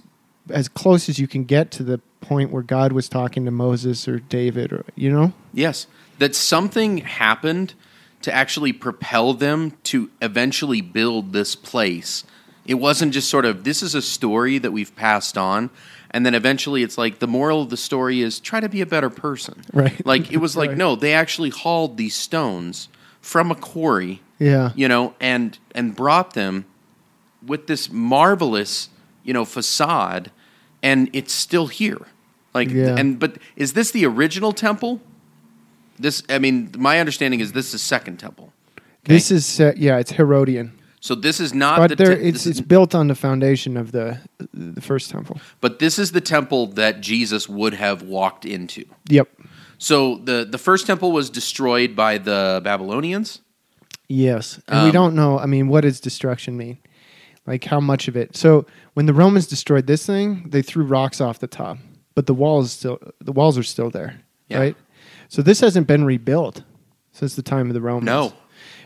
as 0.49 0.67
close 0.67 1.09
as 1.09 1.17
you 1.17 1.27
can 1.27 1.45
get 1.45 1.71
to 1.71 1.83
the 1.83 1.99
point 2.27 2.51
where 2.51 2.63
God 2.63 2.91
was 2.91 3.07
talking 3.09 3.45
to 3.45 3.51
Moses 3.51 4.07
or 4.07 4.19
David 4.19 4.71
or 4.73 4.83
you 4.95 5.11
know. 5.11 5.33
Yes. 5.53 5.87
That 6.19 6.35
something 6.35 6.99
happened 6.99 7.73
to 8.21 8.33
actually 8.33 8.73
propel 8.73 9.33
them 9.33 9.73
to 9.83 10.09
eventually 10.21 10.81
build 10.81 11.33
this 11.33 11.55
place. 11.55 12.23
It 12.65 12.75
wasn't 12.75 13.13
just 13.13 13.29
sort 13.29 13.45
of 13.45 13.63
this 13.63 13.83
is 13.83 13.93
a 13.95 14.01
story 14.01 14.57
that 14.57 14.71
we've 14.71 14.95
passed 14.95 15.37
on 15.37 15.69
and 16.11 16.25
then 16.25 16.33
eventually 16.33 16.81
it's 16.81 16.97
like 16.97 17.19
the 17.19 17.27
moral 17.27 17.61
of 17.61 17.69
the 17.69 17.77
story 17.77 18.21
is 18.21 18.39
try 18.39 18.59
to 18.59 18.69
be 18.69 18.81
a 18.81 18.85
better 18.85 19.09
person. 19.09 19.61
Right. 19.73 20.03
Like 20.05 20.31
it 20.31 20.37
was 20.37 20.55
like 20.57 20.69
Right. 20.69 20.77
no, 20.77 20.95
they 20.95 21.13
actually 21.13 21.49
hauled 21.49 21.97
these 21.97 22.15
stones 22.15 22.87
from 23.21 23.51
a 23.51 23.55
quarry, 23.55 24.21
Yeah. 24.39 24.71
you 24.75 24.87
know, 24.87 25.13
and 25.19 25.57
and 25.75 25.95
brought 25.95 26.33
them 26.33 26.65
with 27.45 27.67
this 27.67 27.91
marvelous, 27.91 28.89
you 29.23 29.33
know, 29.33 29.45
facade 29.45 30.31
and 30.81 31.09
it's 31.13 31.33
still 31.33 31.67
here. 31.67 32.01
Like 32.55 32.69
Yeah. 32.71 32.95
and 32.99 33.19
but 33.19 33.37
is 33.55 33.73
this 33.73 33.91
the 33.91 34.05
original 34.05 34.53
temple? 34.53 34.99
This 35.99 36.23
I 36.29 36.39
mean, 36.39 36.71
my 36.77 36.99
understanding 36.99 37.39
is 37.41 37.51
this 37.51 37.73
is 37.73 37.81
second 37.81 38.17
temple. 38.17 38.51
Okay? 38.77 39.13
This 39.15 39.29
is 39.31 39.59
uh, 39.59 39.73
yeah, 39.77 39.99
it's 39.99 40.11
Herodian. 40.13 40.71
so 40.99 41.15
this 41.15 41.39
is 41.39 41.53
not 41.53 41.77
but 41.77 41.89
the 41.89 41.95
there, 41.95 42.15
te- 42.15 42.27
it's 42.29 42.45
it's 42.45 42.61
built 42.61 42.95
on 42.95 43.07
the 43.07 43.15
foundation 43.15 43.77
of 43.77 43.91
the 43.91 44.17
the 44.53 44.81
first 44.81 45.11
temple. 45.11 45.37
but 45.61 45.79
this 45.79 45.99
is 45.99 46.11
the 46.11 46.21
temple 46.21 46.67
that 46.75 47.01
Jesus 47.01 47.47
would 47.49 47.73
have 47.75 48.01
walked 48.01 48.45
into. 48.45 48.83
Yep. 49.09 49.27
So 49.77 50.17
the 50.23 50.47
the 50.51 50.57
first 50.57 50.87
temple 50.87 51.11
was 51.11 51.29
destroyed 51.29 51.95
by 51.95 52.17
the 52.19 52.61
Babylonians. 52.63 53.41
Yes, 54.07 54.59
and 54.67 54.81
we 54.83 54.87
Um, 54.89 54.93
don't 54.93 55.15
know. 55.15 55.39
I 55.39 55.45
mean, 55.47 55.67
what 55.67 55.81
does 55.81 55.99
destruction 55.99 56.55
mean? 56.57 56.77
Like 57.47 57.63
how 57.69 57.79
much 57.81 58.07
of 58.07 58.15
it? 58.15 58.35
So 58.37 58.65
when 58.95 59.05
the 59.05 59.13
Romans 59.13 59.47
destroyed 59.47 59.87
this 59.87 60.05
thing, 60.05 60.49
they 60.49 60.61
threw 60.61 60.83
rocks 60.83 61.19
off 61.21 61.37
the 61.39 61.47
top, 61.47 61.77
but 62.15 62.25
the 62.25 62.33
walls 62.33 62.71
still 62.71 62.99
the 63.19 63.31
walls 63.31 63.57
are 63.57 63.63
still 63.63 63.89
there, 63.89 64.21
Yeah. 64.49 64.59
right? 64.59 64.75
So 65.29 65.41
this 65.41 65.59
hasn't 65.59 65.87
been 65.87 66.03
rebuilt 66.05 66.63
since 67.11 67.35
the 67.35 67.41
time 67.43 67.67
of 67.67 67.73
the 67.73 67.81
Romans. 67.81 68.05
No. 68.05 68.33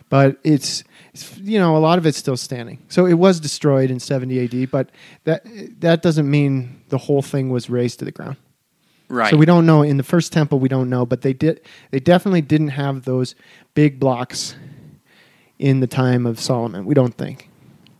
but 0.10 0.38
it's, 0.44 0.84
it's 1.14 1.38
you 1.40 1.60
know 1.60 1.76
a 1.78 1.80
lot 1.80 1.98
of 1.98 2.06
it's 2.06 2.18
still 2.18 2.38
standing. 2.38 2.80
So 2.90 3.06
it 3.06 3.14
was 3.16 3.40
destroyed 3.40 3.90
in 3.92 4.00
70 4.00 4.44
AD, 4.64 4.72
but 4.72 4.90
that 5.24 5.44
that 5.82 6.02
doesn't 6.02 6.30
mean 6.30 6.82
the 6.90 6.98
whole 6.98 7.22
thing 7.22 7.50
was 7.50 7.70
razed 7.70 8.00
to 8.00 8.06
the 8.06 8.12
ground. 8.12 8.38
Right. 9.12 9.32
So 9.32 9.38
we 9.38 9.46
don't 9.48 9.66
know 9.66 9.82
in 9.82 9.98
the 9.98 10.04
first 10.04 10.32
temple. 10.32 10.60
We 10.60 10.70
don't 10.70 10.90
know, 10.90 11.04
but 11.06 11.22
they 11.22 11.34
did. 11.34 11.62
They 11.92 12.00
definitely 12.00 12.42
didn't 12.42 12.70
have 12.70 13.06
those 13.06 13.34
big 13.74 14.00
blocks 14.00 14.56
in 15.58 15.80
the 15.80 15.88
time 15.88 16.26
of 16.28 16.40
Solomon. 16.40 16.86
We 16.86 16.94
don't 16.94 17.16
think. 17.18 17.50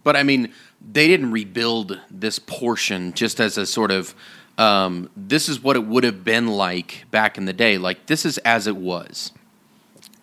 But 0.04 0.16
I 0.16 0.22
mean, 0.24 0.54
they 0.80 1.08
didn't 1.08 1.32
rebuild 1.32 2.00
this 2.12 2.38
portion 2.40 3.14
just 3.14 3.40
as 3.40 3.58
a 3.58 3.66
sort 3.66 3.90
of 3.92 4.14
um, 4.60 5.10
this 5.16 5.50
is 5.50 5.62
what 5.64 5.76
it 5.76 5.86
would 5.86 6.04
have 6.04 6.24
been 6.24 6.48
like 6.48 7.06
back 7.12 7.38
in 7.38 7.46
the 7.46 7.54
day. 7.54 7.78
Like 7.78 8.06
this 8.08 8.26
is 8.26 8.38
as 8.40 8.68
it 8.68 8.76
was. 8.76 9.32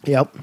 Yep. 0.05 0.37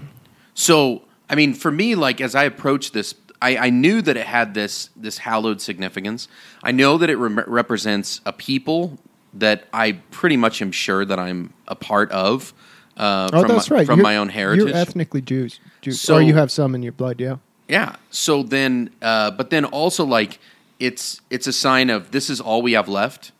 So 0.53 1.03
I 1.29 1.35
mean, 1.35 1.53
for 1.53 1.71
me, 1.71 1.95
like 1.95 2.19
as 2.19 2.35
I 2.35 2.43
approached 2.43 2.93
this, 2.93 3.15
I, 3.41 3.57
I 3.57 3.69
knew 3.69 4.01
that 4.01 4.17
it 4.17 4.25
had 4.25 4.53
this 4.53 4.89
this 4.95 5.19
hallowed 5.19 5.61
significance. 5.61 6.27
I 6.63 6.71
know 6.71 6.97
that 6.97 7.09
it 7.09 7.17
rem- 7.17 7.43
represents 7.47 8.19
a 8.25 8.33
people 8.33 8.97
that 9.35 9.65
I 9.73 9.93
pretty 10.11 10.37
much 10.37 10.61
am 10.61 10.71
sure 10.71 11.05
that 11.05 11.19
I'm 11.19 11.53
a 11.67 11.75
part 11.75 12.11
of. 12.11 12.53
Uh, 12.95 13.29
Oh, 13.33 13.41
from 13.41 13.47
that's 13.49 13.69
my, 13.69 13.77
right. 13.77 13.85
From 13.87 13.99
You're- 13.99 14.03
my 14.03 14.17
own 14.17 14.29
heritage. 14.29 14.67
You're 14.67 14.75
ethnically 14.75 15.21
Jews, 15.21 15.59
Jews, 15.81 15.99
So- 15.99 16.15
or 16.15 16.21
you 16.21 16.35
have 16.35 16.51
some 16.51 16.75
in 16.75 16.83
your 16.83 16.91
blood. 16.91 17.19
Yeah. 17.19 17.37
Yeah. 17.67 17.95
So 18.11 18.43
then, 18.43 18.91
uh, 19.01 19.31
but 19.31 19.49
then 19.49 19.65
also 19.65 20.03
like 20.05 20.39
it's 20.79 21.21
it's 21.29 21.47
a 21.47 21.53
sign 21.53 21.89
of 21.89 22.11
this 22.11 22.29
is 22.29 22.39
all 22.41 22.61
we 22.61 22.73
have 22.73 22.87
left, 22.89 23.31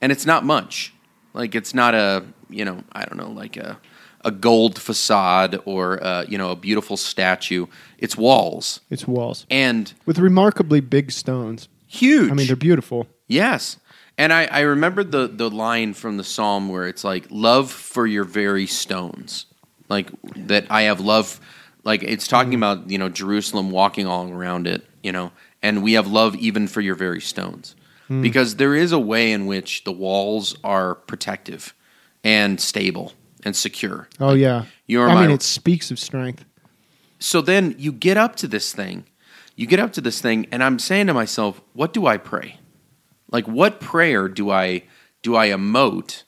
and 0.00 0.12
it's 0.12 0.26
not 0.26 0.44
much. 0.44 0.92
Like 1.34 1.54
it's 1.54 1.74
not 1.74 1.94
a 1.94 2.24
you 2.48 2.64
know 2.64 2.82
I 2.92 3.04
don't 3.04 3.16
know 3.16 3.30
like 3.30 3.56
a 3.56 3.78
a 4.22 4.30
gold 4.30 4.78
facade 4.78 5.60
or 5.64 6.02
uh, 6.04 6.24
you 6.28 6.36
know 6.36 6.50
a 6.50 6.56
beautiful 6.56 6.96
statue. 6.96 7.66
It's 7.98 8.16
walls 8.16 8.80
It's 8.90 9.06
walls 9.06 9.46
and 9.50 9.92
with 10.06 10.18
remarkably 10.18 10.80
big 10.80 11.10
stones. 11.10 11.68
huge. 11.86 12.30
I 12.30 12.34
mean, 12.34 12.46
they're 12.46 12.56
beautiful. 12.56 13.06
Yes. 13.28 13.78
And 14.18 14.32
I, 14.34 14.44
I 14.46 14.60
remember 14.60 15.02
the, 15.02 15.28
the 15.28 15.48
line 15.48 15.94
from 15.94 16.18
the 16.18 16.24
psalm 16.24 16.68
where 16.68 16.86
it's 16.86 17.04
like, 17.04 17.26
love 17.30 17.70
for 17.70 18.06
your 18.06 18.24
very 18.24 18.66
stones. 18.66 19.46
Like, 19.88 20.10
that 20.36 20.66
I 20.68 20.82
have 20.82 21.00
love. 21.00 21.40
Like, 21.84 22.02
it's 22.02 22.28
talking 22.28 22.52
about, 22.54 22.90
you 22.90 22.98
know, 22.98 23.08
Jerusalem 23.08 23.70
walking 23.70 24.06
all 24.06 24.30
around 24.30 24.66
it, 24.66 24.84
you 25.02 25.10
know, 25.10 25.32
and 25.62 25.82
we 25.82 25.94
have 25.94 26.06
love 26.06 26.36
even 26.36 26.68
for 26.68 26.82
your 26.82 26.96
very 26.96 27.20
stones. 27.22 27.74
Because 28.10 28.56
there 28.56 28.74
is 28.74 28.90
a 28.90 28.98
way 28.98 29.30
in 29.30 29.46
which 29.46 29.84
the 29.84 29.92
walls 29.92 30.56
are 30.64 30.96
protective 30.96 31.74
and 32.24 32.60
stable 32.60 33.12
and 33.44 33.54
secure. 33.54 34.08
Oh 34.18 34.34
yeah. 34.34 34.64
You're 34.86 35.08
I 35.08 35.20
mean, 35.22 35.30
it 35.30 35.42
speaks 35.42 35.92
of 35.92 35.98
strength. 36.00 36.44
so 37.20 37.40
then 37.40 37.74
you 37.78 37.92
get 37.92 38.16
up 38.16 38.34
to 38.36 38.48
this 38.48 38.72
thing 38.72 39.04
you 39.54 39.66
get 39.66 39.78
up 39.78 39.92
to 39.92 40.00
this 40.00 40.20
thing 40.20 40.46
and 40.50 40.62
i'm 40.64 40.78
saying 40.78 41.06
to 41.06 41.14
myself 41.14 41.60
what 41.74 41.92
do 41.92 42.06
i 42.06 42.16
pray 42.16 42.58
like 43.30 43.46
what 43.46 43.78
prayer 43.78 44.26
do 44.28 44.50
i 44.50 44.82
do 45.22 45.36
i 45.36 45.48
emote 45.48 46.22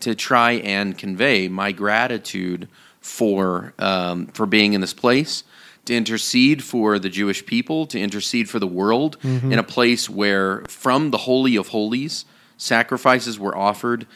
to 0.00 0.14
try 0.14 0.52
and 0.52 0.96
convey 0.96 1.48
my 1.48 1.70
gratitude 1.70 2.66
for 3.00 3.74
um, 3.78 4.26
for 4.28 4.46
being 4.46 4.72
in 4.72 4.80
this 4.80 4.94
place 4.94 5.44
to 5.84 5.94
intercede 5.94 6.62
for 6.62 6.98
the 6.98 7.08
jewish 7.08 7.44
people 7.44 7.86
to 7.86 7.98
intercede 8.00 8.48
for 8.48 8.58
the 8.58 8.66
world 8.66 9.16
in 9.52 9.58
a 9.58 9.62
place 9.64 10.08
where 10.08 10.62
from 10.66 11.10
the 11.10 11.18
holy 11.18 11.56
of 11.56 11.68
holies 11.68 12.24
sacrifices 12.56 13.38
were 13.38 13.56
offered 13.56 14.06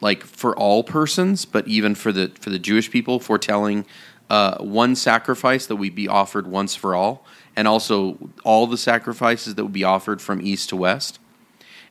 like 0.00 0.22
for 0.22 0.56
all 0.56 0.84
persons 0.84 1.44
but 1.44 1.66
even 1.66 1.94
for 1.94 2.12
the 2.12 2.30
for 2.40 2.50
the 2.50 2.58
jewish 2.58 2.90
people 2.90 3.18
foretelling 3.18 3.84
uh, 4.28 4.58
one 4.58 4.96
sacrifice 4.96 5.66
that 5.66 5.76
would 5.76 5.94
be 5.94 6.08
offered 6.08 6.46
once 6.46 6.74
for 6.74 6.94
all, 6.94 7.24
and 7.54 7.68
also 7.68 8.18
all 8.44 8.66
the 8.66 8.76
sacrifices 8.76 9.54
that 9.54 9.64
would 9.64 9.72
be 9.72 9.84
offered 9.84 10.20
from 10.20 10.40
east 10.42 10.68
to 10.70 10.76
west. 10.76 11.18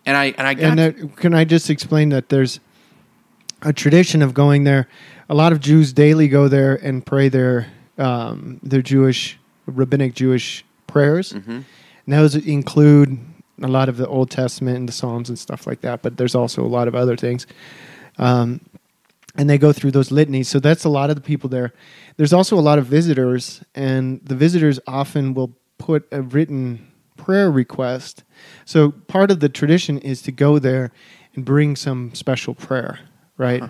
And 0.05 0.17
I 0.17 0.25
and 0.37 0.47
I 0.47 0.53
got 0.53 0.77
And 0.77 0.79
that, 0.79 1.15
can 1.15 1.33
I 1.33 1.45
just 1.45 1.69
explain 1.69 2.09
that 2.09 2.29
there's 2.29 2.59
a 3.61 3.73
tradition 3.73 4.21
of 4.21 4.33
going 4.33 4.63
there. 4.65 4.87
A 5.29 5.33
lot 5.33 5.51
of 5.51 5.59
Jews 5.59 5.93
daily 5.93 6.27
go 6.27 6.47
there 6.47 6.75
and 6.75 7.05
pray 7.05 7.29
their 7.29 7.67
um, 7.97 8.59
their 8.63 8.81
Jewish 8.81 9.37
rabbinic 9.65 10.13
Jewish 10.13 10.63
prayers. 10.87 11.33
Mm-hmm. 11.33 11.51
And 11.51 12.13
those 12.13 12.35
include 12.35 13.19
a 13.61 13.67
lot 13.67 13.89
of 13.89 13.97
the 13.97 14.07
Old 14.07 14.29
Testament 14.29 14.77
and 14.77 14.87
the 14.87 14.93
Psalms 14.93 15.29
and 15.29 15.39
stuff 15.39 15.65
like 15.65 15.81
that. 15.81 16.01
But 16.01 16.17
there's 16.17 16.35
also 16.35 16.63
a 16.63 16.67
lot 16.67 16.87
of 16.87 16.95
other 16.95 17.15
things. 17.15 17.47
Um, 18.17 18.61
and 19.37 19.49
they 19.49 19.57
go 19.57 19.73
through 19.73 19.91
those 19.91 20.09
litanies. 20.09 20.47
So 20.47 20.59
that's 20.59 20.85
a 20.85 20.89
lot 20.89 21.09
of 21.09 21.15
the 21.15 21.21
people 21.21 21.49
there. 21.49 21.73
There's 22.17 22.33
also 22.33 22.57
a 22.57 22.61
lot 22.61 22.79
of 22.79 22.85
visitors, 22.85 23.61
and 23.73 24.21
the 24.23 24.35
visitors 24.35 24.79
often 24.87 25.33
will 25.33 25.51
put 25.77 26.07
a 26.11 26.21
written 26.21 26.91
prayer 27.17 27.51
request. 27.51 28.23
So 28.65 28.91
part 28.91 29.31
of 29.31 29.39
the 29.39 29.49
tradition 29.49 29.97
is 29.99 30.21
to 30.23 30.31
go 30.31 30.59
there 30.59 30.91
and 31.33 31.43
bring 31.43 31.75
some 31.75 32.13
special 32.13 32.53
prayer, 32.53 32.99
right? 33.37 33.63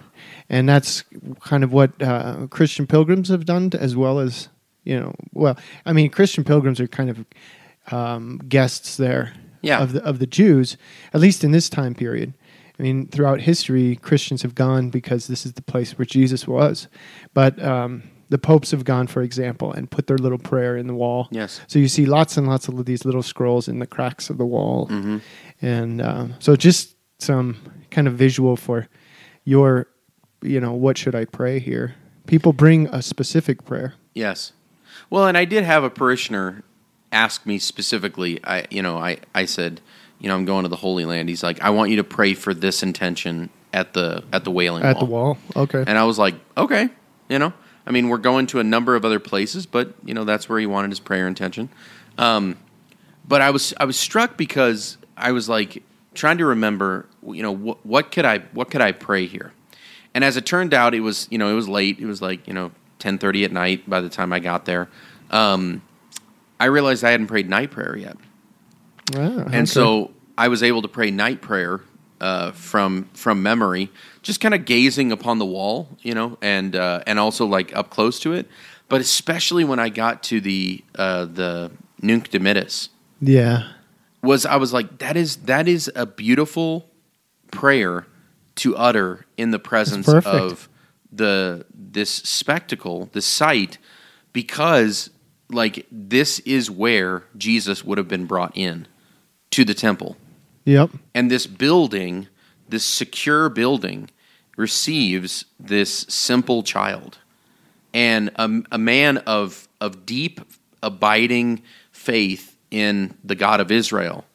And 0.49 0.67
that's 0.69 1.03
kind 1.41 1.63
of 1.63 1.71
what 1.73 2.01
uh, 2.01 2.47
Christian 2.49 2.87
pilgrims 2.87 3.29
have 3.29 3.45
done, 3.45 3.71
as 3.79 3.95
well 3.95 4.19
as 4.19 4.49
you 4.83 4.99
know. 4.99 5.13
Well, 5.33 5.57
I 5.85 5.93
mean, 5.93 6.09
Christian 6.09 6.43
pilgrims 6.43 6.79
are 6.79 6.87
kind 6.87 7.09
of 7.09 7.25
um, 7.91 8.39
guests 8.47 8.97
there 8.97 9.33
Yeah. 9.61 9.79
of 9.81 9.93
the 9.93 10.03
of 10.03 10.19
the 10.19 10.27
Jews, 10.27 10.77
at 11.13 11.21
least 11.21 11.43
in 11.43 11.51
this 11.51 11.69
time 11.69 11.95
period. 11.95 12.33
I 12.79 12.83
mean, 12.83 13.07
throughout 13.07 13.39
history, 13.41 13.95
Christians 13.95 14.41
have 14.41 14.53
gone 14.53 14.89
because 14.89 15.27
this 15.27 15.45
is 15.45 15.53
the 15.53 15.61
place 15.61 15.97
where 15.97 16.05
Jesus 16.05 16.45
was. 16.45 16.87
But 17.33 17.61
um, 17.63 18.03
the 18.29 18.37
popes 18.37 18.71
have 18.71 18.83
gone, 18.83 19.07
for 19.07 19.21
example, 19.21 19.71
and 19.71 19.89
put 19.89 20.07
their 20.07 20.17
little 20.17 20.37
prayer 20.37 20.75
in 20.75 20.87
the 20.87 20.93
wall. 20.93 21.29
Yes. 21.31 21.61
So 21.67 21.79
you 21.79 21.87
see 21.87 22.05
lots 22.05 22.35
and 22.37 22.47
lots 22.47 22.67
of 22.67 22.83
these 22.85 23.05
little 23.05 23.23
scrolls 23.23 23.67
in 23.69 23.79
the 23.79 23.87
cracks 23.87 24.29
of 24.29 24.37
the 24.37 24.45
wall, 24.45 24.87
Mm-hmm. 24.89 25.17
and 25.61 26.01
um, 26.01 26.33
so 26.39 26.55
just 26.57 26.95
some 27.19 27.55
kind 27.91 28.07
of 28.09 28.15
visual 28.15 28.57
for 28.57 28.87
your, 29.45 29.87
you 30.41 30.59
know, 30.59 30.73
what 30.73 30.97
should 30.97 31.15
I 31.15 31.25
pray 31.25 31.59
here? 31.59 31.95
People 32.27 32.53
bring 32.53 32.87
a 32.87 33.01
specific 33.01 33.63
prayer. 33.63 33.93
Yes. 34.13 34.51
Well, 35.09 35.27
and 35.27 35.37
I 35.37 35.45
did 35.45 35.63
have 35.63 35.83
a 35.83 35.89
parishioner 35.89 36.63
ask 37.11 37.45
me 37.45 37.59
specifically. 37.59 38.39
I, 38.43 38.65
you 38.69 38.81
know, 38.81 38.97
I, 38.97 39.19
I 39.33 39.45
said, 39.45 39.79
you 40.19 40.27
know, 40.27 40.35
I'm 40.35 40.45
going 40.45 40.63
to 40.63 40.69
the 40.69 40.75
Holy 40.75 41.05
Land. 41.05 41.29
He's 41.29 41.43
like, 41.43 41.61
I 41.61 41.69
want 41.69 41.91
you 41.91 41.97
to 41.97 42.03
pray 42.03 42.33
for 42.33 42.53
this 42.53 42.83
intention 42.83 43.49
at 43.73 43.93
the 43.93 44.23
at 44.31 44.43
the 44.43 44.51
Wailing 44.51 44.83
At 44.83 44.95
Wall. 44.95 44.99
the 44.99 45.11
wall, 45.11 45.37
okay. 45.55 45.83
And 45.85 45.97
I 45.97 46.05
was 46.05 46.17
like, 46.17 46.35
okay, 46.57 46.89
you 47.29 47.39
know, 47.39 47.53
I 47.85 47.91
mean, 47.91 48.09
we're 48.09 48.17
going 48.17 48.47
to 48.47 48.59
a 48.59 48.63
number 48.63 48.95
of 48.95 49.05
other 49.05 49.19
places, 49.19 49.65
but 49.65 49.93
you 50.03 50.13
know, 50.13 50.23
that's 50.23 50.49
where 50.49 50.59
he 50.59 50.65
wanted 50.65 50.91
his 50.91 50.99
prayer 50.99 51.27
intention. 51.27 51.69
Um, 52.17 52.57
but 53.27 53.41
I 53.41 53.49
was 53.49 53.73
I 53.79 53.85
was 53.85 53.97
struck 53.99 54.37
because 54.37 54.97
I 55.17 55.31
was 55.31 55.49
like 55.49 55.83
trying 56.15 56.37
to 56.39 56.45
remember, 56.45 57.07
you 57.27 57.43
know, 57.43 57.51
what, 57.51 57.85
what 57.85 58.11
could 58.11 58.25
I 58.25 58.39
what 58.53 58.71
could 58.71 58.81
I 58.81 58.91
pray 58.91 59.25
here? 59.27 59.53
And 60.13 60.23
as 60.23 60.37
it 60.37 60.45
turned 60.45 60.73
out, 60.73 60.93
it 60.95 61.01
was 61.01 61.27
you 61.29 61.37
know 61.37 61.49
it 61.49 61.55
was 61.55 61.67
late. 61.69 61.99
It 61.99 62.05
was 62.05 62.21
like 62.21 62.47
you 62.47 62.53
know 62.53 62.71
ten 62.99 63.17
thirty 63.17 63.43
at 63.43 63.51
night 63.51 63.89
by 63.89 64.01
the 64.01 64.09
time 64.09 64.33
I 64.33 64.39
got 64.39 64.65
there. 64.65 64.89
Um, 65.29 65.81
I 66.59 66.65
realized 66.65 67.03
I 67.03 67.11
hadn't 67.11 67.27
prayed 67.27 67.49
night 67.49 67.71
prayer 67.71 67.97
yet, 67.97 68.15
Wow, 69.13 69.39
okay. 69.39 69.57
and 69.57 69.67
so 69.67 70.11
I 70.37 70.47
was 70.47 70.63
able 70.63 70.81
to 70.83 70.87
pray 70.87 71.11
night 71.11 71.41
prayer 71.41 71.81
uh, 72.21 72.51
from 72.53 73.09
from 73.13 73.43
memory, 73.43 73.91
just 74.21 74.39
kind 74.39 74.53
of 74.53 74.65
gazing 74.65 75.11
upon 75.11 75.37
the 75.39 75.45
wall, 75.45 75.89
you 76.01 76.13
know, 76.13 76.37
and 76.41 76.75
uh, 76.75 77.01
and 77.05 77.19
also 77.19 77.45
like 77.45 77.75
up 77.75 77.89
close 77.89 78.19
to 78.21 78.33
it. 78.33 78.47
But 78.87 79.01
especially 79.01 79.63
when 79.65 79.79
I 79.79 79.89
got 79.89 80.23
to 80.23 80.39
the 80.39 80.83
uh, 80.95 81.25
the 81.25 81.71
Nunc 82.01 82.29
Dimittis, 82.29 82.89
yeah, 83.19 83.71
was 84.25 84.45
I 84.45 84.57
was 84.57 84.73
like 84.73 84.97
that 84.99 85.15
is 85.15 85.37
that 85.37 85.67
is 85.67 85.91
a 85.95 86.05
beautiful 86.05 86.89
prayer 87.51 88.07
to 88.55 88.75
utter 88.75 89.25
in 89.37 89.51
the 89.51 89.59
presence 89.59 90.07
of 90.07 90.69
the 91.11 91.65
this 91.73 92.09
spectacle, 92.09 93.09
this 93.13 93.25
sight, 93.25 93.77
because 94.33 95.09
like 95.49 95.85
this 95.91 96.39
is 96.39 96.69
where 96.69 97.23
Jesus 97.37 97.83
would 97.83 97.97
have 97.97 98.07
been 98.07 98.25
brought 98.25 98.55
in 98.55 98.87
to 99.51 99.63
the 99.63 99.73
temple. 99.73 100.17
yep, 100.65 100.89
And 101.13 101.29
this 101.29 101.47
building, 101.47 102.27
this 102.67 102.83
secure 102.83 103.49
building, 103.49 104.09
receives 104.57 105.45
this 105.59 106.05
simple 106.09 106.63
child. 106.63 107.19
And 107.93 108.31
a, 108.35 108.49
a 108.71 108.77
man 108.77 109.19
of, 109.19 109.67
of 109.79 110.05
deep, 110.05 110.41
abiding 110.83 111.61
faith 111.91 112.54
in 112.71 113.15
the 113.23 113.35
God 113.35 113.59
of 113.59 113.71
Israel 113.71 114.25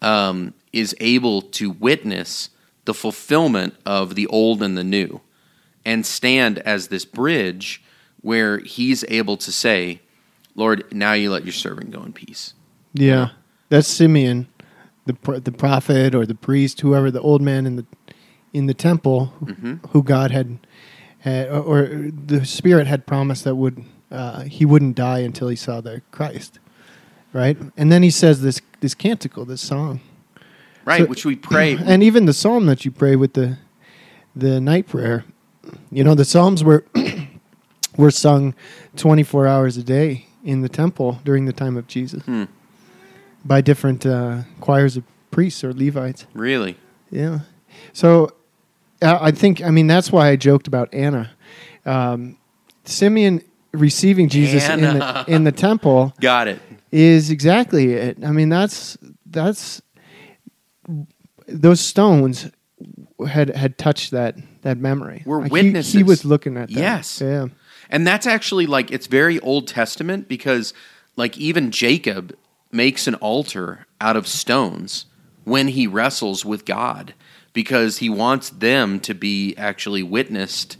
um, 0.00 0.54
is 0.72 0.94
able 1.00 1.42
to 1.42 1.70
witness 1.70 2.50
the 2.84 2.94
fulfillment 2.94 3.74
of 3.86 4.14
the 4.14 4.26
old 4.28 4.62
and 4.62 4.76
the 4.76 4.84
new 4.84 5.20
and 5.84 6.04
stand 6.06 6.58
as 6.60 6.88
this 6.88 7.04
bridge 7.04 7.82
where 8.20 8.58
he's 8.58 9.04
able 9.08 9.36
to 9.36 9.50
say, 9.52 10.00
Lord, 10.54 10.84
now 10.92 11.12
you 11.12 11.30
let 11.30 11.44
your 11.44 11.52
servant 11.52 11.90
go 11.90 12.02
in 12.02 12.12
peace. 12.12 12.54
yeah. 12.94 13.30
That's 13.68 13.88
Simeon, 13.88 14.48
the 15.06 15.14
the 15.40 15.50
prophet 15.52 16.14
or 16.14 16.26
the 16.26 16.34
priest, 16.34 16.82
whoever 16.82 17.10
the 17.10 17.20
old 17.22 17.40
man 17.40 17.64
in 17.66 17.76
the 17.76 17.86
in 18.52 18.66
the 18.66 18.74
temple, 18.74 19.32
who- 19.40 19.46
who 19.90 20.02
God 20.02 20.30
had, 20.30 20.58
had 21.20 21.48
or, 21.48 21.60
or 21.62 22.10
the 22.26 22.44
Spirit 22.44 22.86
had 22.86 23.06
promised 23.06 23.44
that 23.44 23.54
would 23.54 23.82
uh, 24.10 24.42
he 24.42 24.66
wouldn't 24.66 24.94
die 24.94 25.20
until 25.20 25.48
he 25.48 25.56
saw 25.56 25.80
the 25.80 26.02
Christ, 26.10 26.58
right? 27.32 27.56
And 27.76 27.90
then 27.92 28.02
he 28.02 28.10
says 28.10 28.42
this 28.42 28.60
this 28.80 28.94
canticle, 28.94 29.44
this 29.44 29.60
song. 29.60 30.00
Right, 30.84 31.00
So- 31.02 31.06
which 31.06 31.24
we 31.24 31.36
pray. 31.36 31.76
and 31.86 32.02
even 32.02 32.26
the 32.26 32.32
psalm 32.32 32.66
that 32.66 32.84
you 32.84 32.90
pray 32.90 33.16
with 33.16 33.34
the 33.34 33.58
the 34.34 34.60
night 34.60 34.88
prayer 34.88 35.24
you 35.90 36.02
know 36.02 36.14
the 36.14 36.24
psalms 36.24 36.64
were 36.64 36.84
were 37.96 38.10
sung 38.10 38.54
24 38.96 39.46
hours 39.46 39.76
a 39.76 39.82
day 39.82 40.26
in 40.42 40.62
the 40.62 40.68
temple 40.68 41.20
during 41.22 41.44
the 41.44 41.52
time 41.52 41.76
of 41.76 41.86
jesus 41.86 42.22
Hmm. 42.24 42.44
by 43.44 43.60
different 43.60 44.04
uh, 44.06 44.38
choirs 44.60 44.96
of 44.96 45.04
priests 45.30 45.62
or 45.62 45.72
levites 45.74 46.26
Really? 46.32 46.76
yeah 47.10 47.40
so 47.92 48.32
uh, 49.02 49.18
i 49.20 49.30
think 49.30 49.62
i 49.62 49.70
mean 49.70 49.86
that's 49.86 50.10
why 50.10 50.30
i 50.30 50.36
joked 50.36 50.66
about 50.66 50.92
anna 50.94 51.30
um, 51.84 52.36
simeon 52.84 53.42
receiving 53.72 54.28
jesus 54.30 54.66
in 54.68 54.80
the, 54.80 55.24
in 55.28 55.44
the 55.44 55.52
temple 55.66 56.14
Got 56.20 56.48
it. 56.48 56.58
Is 56.92 57.30
exactly 57.30 57.94
it. 57.94 58.18
I 58.24 58.30
mean, 58.30 58.48
that's 58.50 58.96
that's 59.26 59.82
those 61.48 61.80
stones 61.80 62.50
had 63.26 63.54
had 63.56 63.78
touched 63.78 64.10
that 64.12 64.36
that 64.62 64.78
memory. 64.78 65.22
We're 65.24 65.38
Like, 65.40 65.46
he- 65.46 65.52
witnesses. 65.52 65.92
He, 65.94 66.02
was 66.02 66.24
looking 66.24 66.56
at 66.56 66.68
that. 66.68 66.74
Yes. 66.78 67.20
Yeah. 67.20 67.46
And 67.90 68.06
that's 68.06 68.26
actually 68.26 68.66
like 68.66 68.90
it's 68.90 69.06
very 69.06 69.38
Old 69.40 69.66
Testament 69.68 70.28
because 70.28 70.72
like 71.16 71.36
even 71.38 71.70
Jacob 71.70 72.36
makes 72.70 73.06
an 73.06 73.14
altar 73.16 73.86
out 74.00 74.16
of 74.16 74.26
stones 74.26 75.06
when 75.44 75.68
he 75.68 75.86
wrestles 75.86 76.44
with 76.44 76.64
God 76.64 77.14
because 77.52 77.98
he 77.98 78.08
wants 78.08 78.48
them 78.50 78.98
to 79.00 79.14
be 79.14 79.54
actually 79.56 80.02
witnessed 80.02 80.78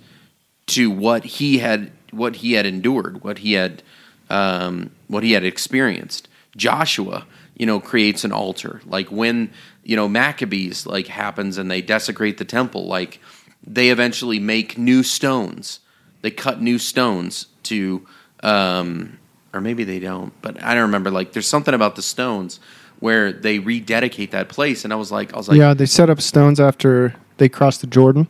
to 0.69 0.91
what 0.91 1.25
he 1.25 1.59
had 1.59 1.91
what 2.13 2.37
he 2.37 2.53
had 2.53 2.67
endured, 2.67 3.23
what 3.25 3.39
he 3.39 3.55
had 3.55 3.83
um, 4.31 4.91
what 5.09 5.23
he 5.23 5.33
had 5.33 5.45
experienced. 5.45 6.29
Joshua, 6.57 7.27
you 7.57 7.67
know, 7.67 7.81
creates 7.81 8.25
an 8.25 8.33
altar. 8.33 8.81
Like 8.87 9.11
when, 9.11 9.51
you 9.85 9.97
know, 9.97 10.09
Maccabees 10.09 10.87
like 10.87 11.07
happens 11.07 11.59
and 11.59 11.71
they 11.71 11.83
desecrate 11.83 12.39
the 12.39 12.45
temple, 12.45 12.87
like 12.87 13.21
they 13.67 13.91
eventually 13.91 14.39
make 14.39 14.79
new 14.79 15.03
stones. 15.03 15.81
They 16.23 16.31
cut 16.31 16.61
new 16.61 16.79
stones 16.79 17.47
to 17.65 18.07
um 18.43 19.19
or 19.55 19.61
maybe 19.61 19.85
they 19.85 19.99
don't, 20.01 20.33
but 20.41 20.63
I 20.63 20.75
don't 20.75 20.85
remember 20.85 21.11
like 21.11 21.33
there's 21.33 21.47
something 21.47 21.75
about 21.75 21.97
the 21.97 22.03
stones 22.03 22.59
where 23.01 23.33
they 23.33 23.59
rededicate 23.59 24.31
that 24.31 24.49
place 24.49 24.85
and 24.85 24.93
I 24.93 24.97
was 24.97 25.13
like 25.13 25.35
I 25.35 25.37
was 25.37 25.49
like 25.49 25.59
yeah, 25.59 25.75
they 25.75 25.87
set 25.87 26.11
up 26.11 26.21
stones 26.21 26.59
after 26.59 27.15
they 27.37 27.49
crossed 27.49 27.81
the 27.81 27.87
Jordan. 27.87 28.29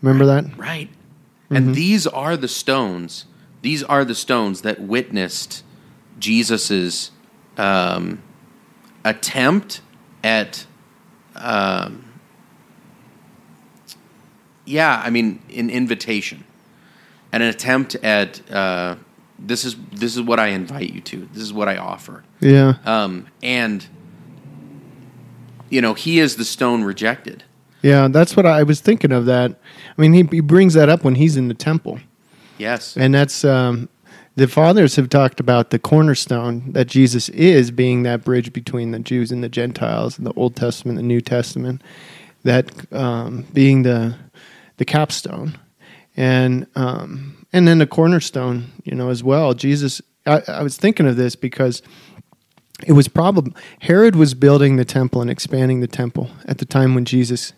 Remember 0.00 0.26
that? 0.26 0.58
Right. 0.58 0.88
Mm-hmm. 0.88 1.56
And 1.56 1.74
these 1.74 2.06
are 2.06 2.36
the 2.36 2.48
stones. 2.48 3.26
These 3.62 3.82
are 3.84 4.04
the 4.04 4.14
stones 4.14 4.62
that 4.62 4.80
witnessed 4.80 5.64
Jesus's 6.18 7.12
um, 7.56 8.22
attempt 9.04 9.80
at, 10.22 10.66
um, 11.36 12.12
yeah, 14.64 15.00
I 15.04 15.10
mean, 15.10 15.40
an 15.54 15.70
invitation, 15.70 16.44
and 17.32 17.42
an 17.42 17.48
attempt 17.48 17.94
at 17.96 18.50
uh, 18.50 18.96
this 19.38 19.64
is 19.64 19.76
this 19.92 20.16
is 20.16 20.22
what 20.22 20.38
I 20.38 20.48
invite 20.48 20.92
you 20.92 21.00
to. 21.00 21.28
This 21.32 21.42
is 21.42 21.52
what 21.52 21.68
I 21.68 21.76
offer. 21.76 22.24
Yeah. 22.40 22.74
Um, 22.84 23.26
and 23.42 23.86
you 25.70 25.80
know, 25.80 25.94
he 25.94 26.18
is 26.18 26.36
the 26.36 26.44
stone 26.44 26.84
rejected. 26.84 27.44
Yeah, 27.80 28.08
that's 28.08 28.36
what 28.36 28.46
I 28.46 28.62
was 28.62 28.80
thinking 28.80 29.10
of 29.10 29.26
that. 29.26 29.58
I 29.96 30.00
mean, 30.00 30.12
he, 30.12 30.22
he 30.30 30.40
brings 30.40 30.74
that 30.74 30.88
up 30.88 31.02
when 31.02 31.16
he's 31.16 31.36
in 31.36 31.48
the 31.48 31.54
temple. 31.54 31.98
Yes. 32.62 32.96
And 32.96 33.12
that's 33.12 33.44
um, 33.44 33.88
the 34.36 34.46
fathers 34.46 34.96
have 34.96 35.08
talked 35.08 35.40
about 35.40 35.70
the 35.70 35.78
cornerstone 35.78 36.72
that 36.72 36.86
Jesus 36.86 37.28
is 37.30 37.70
being 37.70 38.04
that 38.04 38.24
bridge 38.24 38.52
between 38.52 38.92
the 38.92 39.00
Jews 39.00 39.32
and 39.32 39.42
the 39.42 39.48
Gentiles, 39.48 40.16
the 40.16 40.32
Old 40.34 40.54
Testament, 40.54 40.96
the 40.96 41.02
New 41.02 41.20
Testament, 41.20 41.82
that 42.44 42.70
um, 42.92 43.46
being 43.52 43.82
the 43.82 44.16
the 44.76 44.84
capstone, 44.84 45.58
and 46.16 46.66
um, 46.76 47.46
and 47.52 47.68
then 47.68 47.78
the 47.78 47.86
cornerstone, 47.86 48.70
you 48.84 48.94
know, 48.94 49.10
as 49.10 49.22
well. 49.22 49.54
Jesus, 49.54 50.00
I, 50.24 50.42
I 50.48 50.62
was 50.62 50.76
thinking 50.76 51.06
of 51.06 51.16
this 51.16 51.36
because 51.36 51.82
it 52.86 52.92
was 52.92 53.08
probably 53.08 53.52
Herod 53.80 54.16
was 54.16 54.34
building 54.34 54.76
the 54.76 54.84
temple 54.84 55.20
and 55.20 55.30
expanding 55.30 55.80
the 55.80 55.88
temple 55.88 56.30
at 56.46 56.58
the 56.58 56.64
time 56.64 56.94
when 56.94 57.04
Jesus 57.04 57.52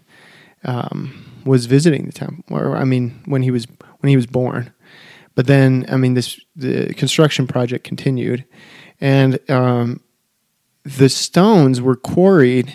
um, 0.64 1.42
was 1.44 1.66
visiting 1.66 2.06
the 2.06 2.12
temple, 2.12 2.44
or 2.50 2.76
I 2.76 2.84
mean, 2.84 3.22
when 3.26 3.42
he 3.42 3.50
was 3.50 3.66
when 4.00 4.08
he 4.08 4.16
was 4.16 4.26
born. 4.26 4.73
But 5.34 5.46
then, 5.46 5.84
I 5.88 5.96
mean, 5.96 6.14
this 6.14 6.40
the 6.54 6.94
construction 6.94 7.46
project 7.46 7.84
continued, 7.84 8.44
and 9.00 9.38
um, 9.50 10.00
the 10.84 11.08
stones 11.08 11.80
were 11.80 11.96
quarried 11.96 12.72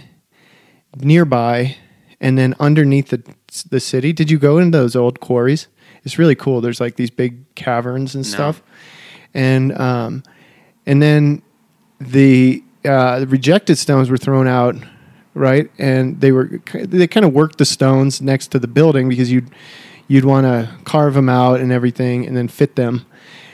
nearby, 0.98 1.78
and 2.20 2.38
then 2.38 2.56
underneath 2.60 3.10
the 3.10 3.24
the 3.70 3.80
city. 3.80 4.14
Did 4.14 4.30
you 4.30 4.38
go 4.38 4.58
into 4.58 4.78
those 4.78 4.96
old 4.96 5.20
quarries? 5.20 5.68
It's 6.04 6.18
really 6.20 6.36
cool. 6.36 6.62
There's 6.62 6.80
like 6.82 6.96
these 6.96 7.10
big 7.10 7.54
caverns 7.56 8.16
and 8.16 8.24
No. 8.26 8.30
stuff, 8.30 8.62
and 9.34 9.78
um, 9.80 10.24
and 10.86 11.02
then 11.02 11.42
the 12.00 12.64
uh, 12.86 13.20
the 13.22 13.28
rejected 13.28 13.78
stones 13.78 14.10
were 14.10 14.18
thrown 14.18 14.48
out, 14.48 14.76
right? 15.34 15.70
And 15.78 16.20
they 16.22 16.32
were 16.32 16.60
they 16.74 17.08
kind 17.08 17.26
of 17.26 17.34
worked 17.34 17.58
the 17.58 17.66
stones 17.66 18.22
next 18.22 18.48
to 18.52 18.60
the 18.60 18.68
building 18.68 19.08
because 19.10 19.32
you'd 19.32 19.50
you'd 20.10 20.26
want 20.26 20.44
to 20.46 20.70
carve 20.84 21.14
them 21.14 21.30
out 21.30 21.62
and 21.62 21.72
everything, 21.72 22.28
and 22.28 22.36
then 22.36 22.50
fit 22.50 22.76
them. 22.76 23.06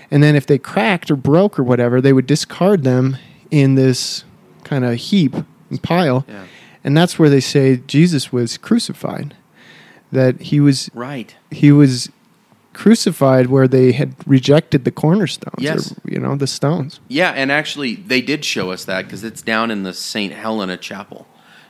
And 0.09 0.23
then 0.23 0.35
if 0.35 0.47
they 0.47 0.57
cracked 0.57 1.11
or 1.11 1.15
broke 1.15 1.59
or 1.59 1.63
whatever, 1.63 2.01
they 2.01 2.13
would 2.13 2.25
discard 2.25 2.83
them 2.83 3.17
in 3.51 3.75
this 3.75 4.23
kind 4.63 4.83
of 4.83 4.95
heap 4.95 5.35
and 5.69 5.83
pile. 5.83 6.25
Yeah. 6.27 6.45
And 6.83 6.95
that's 6.97 7.19
where 7.19 7.29
they 7.29 7.39
say 7.39 7.77
Jesus 7.85 8.31
was 8.31 8.57
crucified. 8.57 9.35
That 10.11 10.39
he 10.39 10.59
was 10.59 10.89
Right. 10.93 11.35
he 11.51 11.71
was 11.71 12.09
crucified 12.73 13.47
where 13.47 13.67
they 13.67 13.91
had 13.93 14.15
rejected 14.27 14.85
the 14.85 14.91
cornerstones. 14.91 15.55
Yes. 15.59 15.91
Or, 15.93 15.95
you 16.05 16.19
know, 16.19 16.35
the 16.35 16.47
stones. 16.47 16.99
Yeah, 17.07 17.31
and 17.31 17.51
actually, 17.51 17.95
they 17.95 18.21
did 18.21 18.45
show 18.45 18.71
us 18.71 18.85
that 18.85 19.05
because 19.05 19.23
it's 19.23 19.41
down 19.41 19.71
in 19.71 19.83
the 19.83 19.93
St. 19.93 20.33
Helena 20.33 20.77
Chapel, 20.77 21.27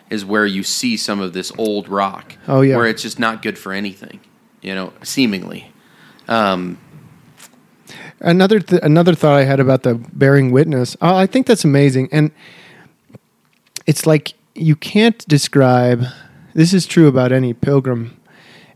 is 0.09 0.25
where 0.25 0.45
you 0.45 0.63
see 0.63 0.97
some 0.97 1.19
of 1.19 1.33
this 1.33 1.51
old 1.57 1.87
rock. 1.89 2.35
Oh, 2.47 2.61
yeah. 2.61 2.75
Where 2.75 2.87
it's 2.87 3.01
just 3.03 3.19
not 3.19 3.41
good 3.41 3.57
for 3.57 3.71
anything, 3.71 4.19
you 4.65 4.73
know, 4.73 4.91
seemingly. 5.03 5.71
Um, 6.27 6.79
Another 8.21 8.59
th- 8.61 8.81
another 8.81 9.13
thought 9.13 9.35
I 9.35 9.43
had 9.43 9.59
about 9.59 9.83
the 9.83 9.95
bearing 9.95 10.49
witness. 10.51 10.95
Uh, 11.01 11.15
I 11.15 11.27
think 11.27 11.45
that's 11.47 11.65
amazing, 11.65 12.07
and 12.13 12.31
it's 13.85 14.05
like 14.05 14.33
you 14.55 14.75
can't 14.75 15.25
describe. 15.27 16.05
This 16.53 16.73
is 16.73 16.85
true 16.87 17.07
about 17.07 17.33
any 17.33 17.53
pilgrim 17.53 18.17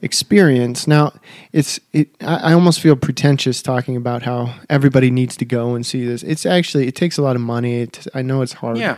experience. 0.01 0.87
Now, 0.87 1.13
it's 1.53 1.79
it. 1.93 2.09
I, 2.21 2.51
I 2.51 2.53
almost 2.53 2.81
feel 2.81 2.97
pretentious 2.97 3.61
talking 3.61 3.95
about 3.95 4.23
how 4.23 4.53
everybody 4.69 5.09
needs 5.09 5.37
to 5.37 5.45
go 5.45 5.73
and 5.73 5.85
see 5.85 6.05
this. 6.05 6.21
It's 6.21 6.45
actually 6.45 6.87
it 6.87 6.95
takes 6.95 7.17
a 7.17 7.21
lot 7.21 7.37
of 7.37 7.41
money. 7.41 7.81
It, 7.83 8.07
I 8.13 8.21
know 8.21 8.41
it's 8.41 8.53
hard. 8.53 8.77
Yeah. 8.77 8.97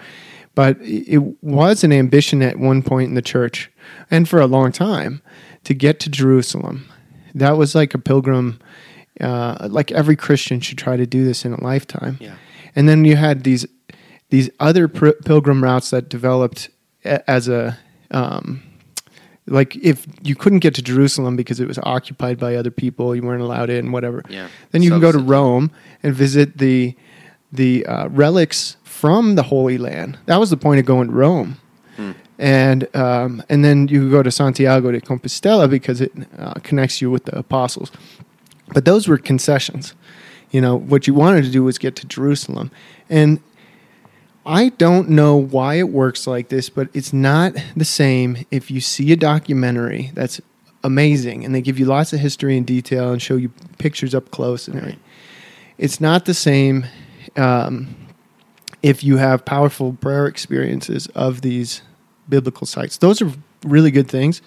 But 0.55 0.81
it 0.81 1.07
it 1.07 1.43
was 1.43 1.83
an 1.83 1.93
ambition 1.93 2.41
at 2.41 2.57
one 2.57 2.81
point 2.81 3.09
in 3.09 3.13
the 3.13 3.21
church, 3.21 3.71
and 4.09 4.27
for 4.27 4.41
a 4.41 4.47
long 4.47 4.71
time, 4.71 5.21
to 5.63 5.73
get 5.73 5.99
to 6.01 6.09
Jerusalem. 6.09 6.85
That 7.35 7.57
was 7.57 7.75
like 7.75 7.93
a 7.93 7.99
pilgrim. 7.99 8.59
Uh, 9.19 9.67
like 9.69 9.91
every 9.91 10.15
Christian 10.15 10.59
should 10.61 10.77
try 10.77 10.97
to 10.97 11.05
do 11.05 11.23
this 11.25 11.45
in 11.45 11.53
a 11.53 11.63
lifetime. 11.63 12.17
Yeah. 12.19 12.35
And 12.75 12.87
then 12.89 13.05
you 13.05 13.15
had 13.15 13.43
these 13.43 13.65
these 14.29 14.49
other 14.59 14.87
pr- 14.87 15.11
pilgrim 15.25 15.63
routes 15.63 15.89
that 15.91 16.09
developed 16.09 16.69
a- 17.05 17.29
as 17.29 17.47
a 17.49 17.77
um, 18.11 18.63
like 19.47 19.75
if 19.75 20.07
you 20.23 20.35
couldn't 20.35 20.59
get 20.59 20.73
to 20.75 20.81
Jerusalem 20.81 21.35
because 21.35 21.59
it 21.59 21.67
was 21.67 21.77
occupied 21.83 22.39
by 22.39 22.55
other 22.55 22.71
people, 22.71 23.15
you 23.15 23.21
weren't 23.21 23.41
allowed 23.41 23.69
in, 23.69 23.91
whatever. 23.91 24.23
Yeah. 24.29 24.47
Then 24.71 24.81
you 24.81 24.89
can 24.89 24.99
go 25.01 25.11
to 25.11 25.19
Rome 25.19 25.71
and 26.01 26.15
visit 26.15 26.57
the 26.57 26.95
the 27.51 27.85
uh, 27.85 28.07
relics 28.09 28.77
from 28.83 29.35
the 29.35 29.43
Holy 29.43 29.77
Land. 29.77 30.17
That 30.25 30.39
was 30.39 30.49
the 30.49 30.57
point 30.57 30.79
of 30.79 30.85
going 30.85 31.09
to 31.09 31.13
Rome. 31.13 31.57
And 32.41 32.93
um, 32.95 33.43
and 33.49 33.63
then 33.63 33.87
you 33.87 34.09
go 34.09 34.23
to 34.23 34.31
Santiago 34.31 34.91
de 34.91 34.99
Compostela 34.99 35.69
because 35.69 36.01
it 36.01 36.11
uh, 36.39 36.55
connects 36.55 36.99
you 36.99 37.11
with 37.11 37.25
the 37.25 37.37
apostles. 37.37 37.91
But 38.73 38.83
those 38.83 39.07
were 39.07 39.19
concessions. 39.19 39.93
You 40.49 40.59
know, 40.59 40.75
what 40.75 41.05
you 41.05 41.13
wanted 41.13 41.43
to 41.43 41.51
do 41.51 41.63
was 41.63 41.77
get 41.77 41.95
to 41.97 42.07
Jerusalem. 42.07 42.71
And 43.09 43.41
I 44.43 44.69
don't 44.69 45.09
know 45.09 45.35
why 45.35 45.75
it 45.75 45.89
works 45.89 46.25
like 46.25 46.49
this, 46.49 46.67
but 46.67 46.89
it's 46.93 47.13
not 47.13 47.53
the 47.75 47.85
same 47.85 48.45
if 48.49 48.71
you 48.71 48.81
see 48.81 49.11
a 49.11 49.15
documentary 49.15 50.09
that's 50.15 50.41
amazing 50.83 51.45
and 51.45 51.53
they 51.53 51.61
give 51.61 51.77
you 51.77 51.85
lots 51.85 52.11
of 52.11 52.19
history 52.19 52.57
and 52.57 52.65
detail 52.65 53.11
and 53.11 53.21
show 53.21 53.35
you 53.35 53.49
pictures 53.77 54.15
up 54.15 54.31
close 54.31 54.67
and 54.67 54.77
everything. 54.77 54.99
It's 55.77 56.01
not 56.01 56.25
the 56.25 56.33
same 56.33 56.87
um, 57.37 57.95
if 58.81 59.03
you 59.03 59.17
have 59.17 59.45
powerful 59.45 59.93
prayer 59.93 60.25
experiences 60.25 61.05
of 61.13 61.41
these 61.41 61.83
biblical 62.29 62.67
sites. 62.67 62.97
Those 62.97 63.21
are 63.21 63.31
really 63.63 63.91
good 63.91 64.07
things. 64.07 64.41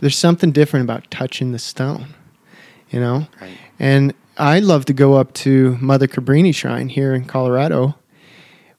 There's 0.00 0.16
something 0.16 0.52
different 0.52 0.84
about 0.84 1.10
touching 1.10 1.52
the 1.52 1.58
stone, 1.58 2.14
you 2.90 3.00
know? 3.00 3.26
Right. 3.40 3.56
And 3.78 4.14
I 4.36 4.58
love 4.58 4.84
to 4.86 4.92
go 4.92 5.14
up 5.14 5.32
to 5.34 5.76
Mother 5.80 6.06
Cabrini 6.06 6.54
Shrine 6.54 6.88
here 6.88 7.14
in 7.14 7.24
Colorado, 7.24 7.94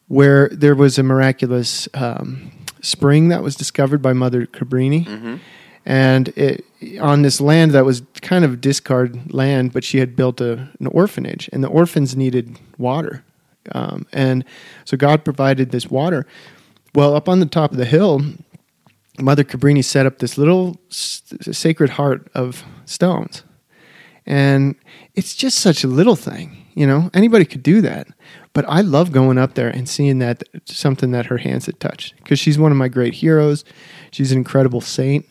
where 0.08 0.50
there 0.50 0.76
was 0.76 1.00
a 1.00 1.04
miraculous 1.04 1.88
um, 1.94 2.52
spring 2.82 3.30
that 3.30 3.42
was 3.42 3.56
discovered 3.56 4.02
by 4.02 4.14
Mother 4.14 4.46
Cabrini. 4.46 5.06
Mm-hmm. 5.06 5.36
And 5.88 6.30
it, 6.30 6.66
on 7.00 7.22
this 7.22 7.40
land 7.40 7.72
that 7.72 7.86
was 7.86 8.02
kind 8.22 8.44
of 8.44 8.60
discard 8.60 9.34
land, 9.34 9.72
but 9.72 9.84
she 9.84 10.00
had 10.00 10.16
built 10.16 10.42
a, 10.42 10.70
an 10.80 10.88
orphanage, 10.88 11.50
and 11.54 11.64
the 11.64 11.68
orphans 11.68 12.16
needed 12.16 12.60
water. 12.78 13.24
Um, 13.72 14.06
and 14.12 14.44
so 14.84 14.98
God 14.98 15.24
provided 15.24 15.72
this 15.72 15.90
water. 15.90 16.26
Well, 16.96 17.14
up 17.14 17.28
on 17.28 17.42
the 17.42 17.46
top 17.46 17.72
of 17.72 17.78
the 17.78 17.84
hill, 17.84 18.22
Mother 19.20 19.44
Cabrini 19.44 19.84
set 19.84 20.06
up 20.06 20.20
this 20.20 20.38
little 20.38 20.80
sacred 20.90 21.90
heart 21.92 22.30
of 22.34 22.64
stones. 22.86 23.44
And 24.26 24.76
it's 25.14 25.36
just 25.36 25.60
such 25.60 25.84
a 25.84 25.88
little 25.88 26.16
thing, 26.16 26.66
you 26.74 26.88
know. 26.88 27.12
Anybody 27.14 27.44
could 27.44 27.64
do 27.64 27.82
that, 27.82 28.08
but 28.54 28.64
I 28.70 28.80
love 28.80 29.12
going 29.12 29.38
up 29.38 29.56
there 29.56 29.68
and 29.68 29.90
seeing 29.90 30.20
that 30.20 30.44
something 30.64 31.12
that 31.12 31.26
her 31.26 31.38
hands 31.38 31.66
had 31.66 31.82
touched 31.82 32.16
because 32.18 32.40
she's 32.40 32.58
one 32.58 32.72
of 32.72 32.78
my 32.78 32.88
great 32.88 33.16
heroes. 33.16 33.66
She's 34.12 34.32
an 34.32 34.38
incredible 34.38 34.80
saint, 34.80 35.26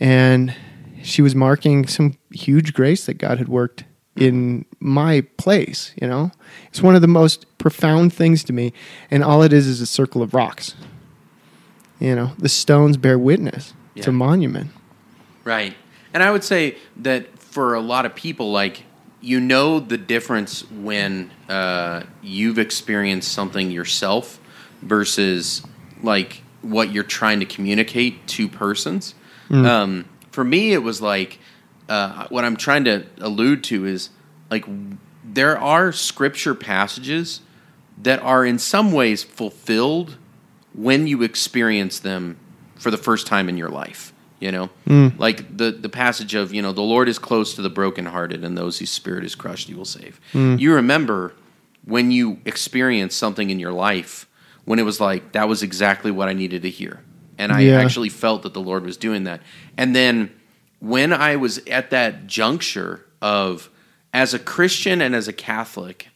and 0.00 0.56
she 1.02 1.20
was 1.20 1.34
marking 1.34 1.86
some 1.86 2.16
huge 2.32 2.72
grace 2.72 3.04
that 3.04 3.18
God 3.18 3.36
had 3.36 3.48
worked 3.48 3.84
in 4.18 4.64
my 4.80 5.22
place. 5.36 5.92
You 6.00 6.08
know, 6.08 6.30
it's 6.68 6.82
one 6.82 6.94
of 6.94 7.00
the 7.00 7.08
most 7.08 7.46
profound 7.58 8.12
things 8.12 8.44
to 8.44 8.52
me, 8.52 8.72
and 9.10 9.22
all 9.22 9.42
it 9.42 9.52
is 9.52 9.66
is 9.66 9.80
a 9.80 9.86
circle 9.86 10.22
of 10.22 10.34
rocks. 10.34 10.74
You 12.00 12.14
know, 12.14 12.32
the 12.38 12.48
stones 12.48 12.96
bear 12.96 13.18
witness. 13.18 13.74
It's 13.96 14.06
a 14.06 14.12
monument. 14.12 14.70
Right. 15.42 15.74
And 16.14 16.22
I 16.22 16.30
would 16.30 16.44
say 16.44 16.76
that 16.96 17.38
for 17.38 17.74
a 17.74 17.80
lot 17.80 18.06
of 18.06 18.14
people, 18.14 18.52
like, 18.52 18.84
you 19.20 19.40
know 19.40 19.80
the 19.80 19.98
difference 19.98 20.70
when 20.70 21.32
uh, 21.48 22.04
you've 22.22 22.58
experienced 22.58 23.32
something 23.32 23.72
yourself 23.72 24.38
versus, 24.82 25.62
like, 26.02 26.42
what 26.62 26.92
you're 26.92 27.02
trying 27.02 27.40
to 27.40 27.46
communicate 27.46 28.28
to 28.28 28.46
persons. 28.46 29.14
Um, 29.50 30.04
for 30.30 30.44
me, 30.44 30.72
it 30.72 30.82
was 30.84 31.02
like, 31.02 31.40
uh, 31.88 32.26
what 32.28 32.44
I'm 32.44 32.56
trying 32.56 32.84
to 32.84 33.04
allude 33.20 33.64
to 33.64 33.84
is, 33.86 34.10
like, 34.50 34.64
there 35.24 35.58
are 35.58 35.92
scripture 35.92 36.54
passages 36.54 37.40
that 38.02 38.20
are 38.22 38.44
in 38.44 38.58
some 38.58 38.92
ways 38.92 39.22
fulfilled 39.22 40.16
when 40.74 41.06
you 41.06 41.22
experience 41.22 41.98
them 41.98 42.36
for 42.76 42.90
the 42.90 42.96
first 42.96 43.26
time 43.26 43.48
in 43.48 43.56
your 43.56 43.68
life. 43.70 44.12
You 44.40 44.52
know, 44.52 44.70
like 45.18 45.56
the 45.56 45.72
the 45.72 45.88
passage 45.88 46.34
of 46.36 46.54
you 46.54 46.62
know 46.62 46.70
the 46.72 46.80
Lord 46.80 47.08
is 47.08 47.18
close 47.18 47.54
to 47.54 47.62
the 47.62 47.68
brokenhearted 47.70 48.44
and 48.44 48.56
those 48.56 48.78
whose 48.78 48.90
spirit 48.90 49.24
is 49.24 49.34
crushed, 49.34 49.66
He 49.66 49.74
will 49.74 49.84
save. 49.84 50.20
You 50.32 50.74
remember 50.74 51.34
when 51.84 52.12
you 52.12 52.38
experienced 52.44 53.18
something 53.18 53.50
in 53.50 53.58
your 53.58 53.72
life 53.72 54.28
when 54.64 54.78
it 54.78 54.84
was 54.84 55.00
like 55.00 55.32
that 55.32 55.48
was 55.48 55.64
exactly 55.64 56.12
what 56.12 56.28
I 56.28 56.34
needed 56.34 56.62
to 56.62 56.70
hear, 56.70 57.00
and 57.36 57.50
I 57.50 57.62
Yeah. 57.62 57.80
actually 57.80 58.10
felt 58.10 58.42
that 58.44 58.54
the 58.54 58.60
Lord 58.60 58.84
was 58.84 58.96
doing 58.96 59.24
that. 59.24 59.40
And 59.76 59.92
then 59.96 60.30
when 60.80 61.12
I 61.12 61.36
was 61.36 61.58
at 61.66 61.90
that 61.90 62.26
juncture 62.26 63.04
of 63.20 63.70
as 64.12 64.34
a 64.34 64.38
Christian 64.38 65.00
and 65.00 65.14
as 65.14 65.28
a 65.28 65.32
Catholic, 65.32 66.08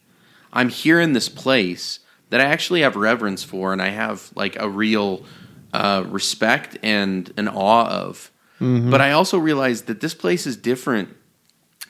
I'm 0.51 0.69
here 0.69 0.99
in 0.99 1.13
this 1.13 1.29
place 1.29 1.99
that 2.29 2.41
I 2.41 2.45
actually 2.45 2.81
have 2.81 2.95
reverence 2.95 3.43
for 3.43 3.73
and 3.73 3.81
I 3.81 3.89
have 3.89 4.31
like 4.35 4.55
a 4.59 4.69
real 4.69 5.23
uh, 5.73 6.03
respect 6.07 6.77
and 6.83 7.31
an 7.37 7.47
awe 7.47 7.87
of. 7.87 8.31
But 8.89 9.01
I 9.01 9.11
also 9.11 9.37
realize 9.37 9.83
that 9.83 9.99
this 9.99 10.13
place 10.13 10.47
is 10.47 10.55
different, 10.55 11.09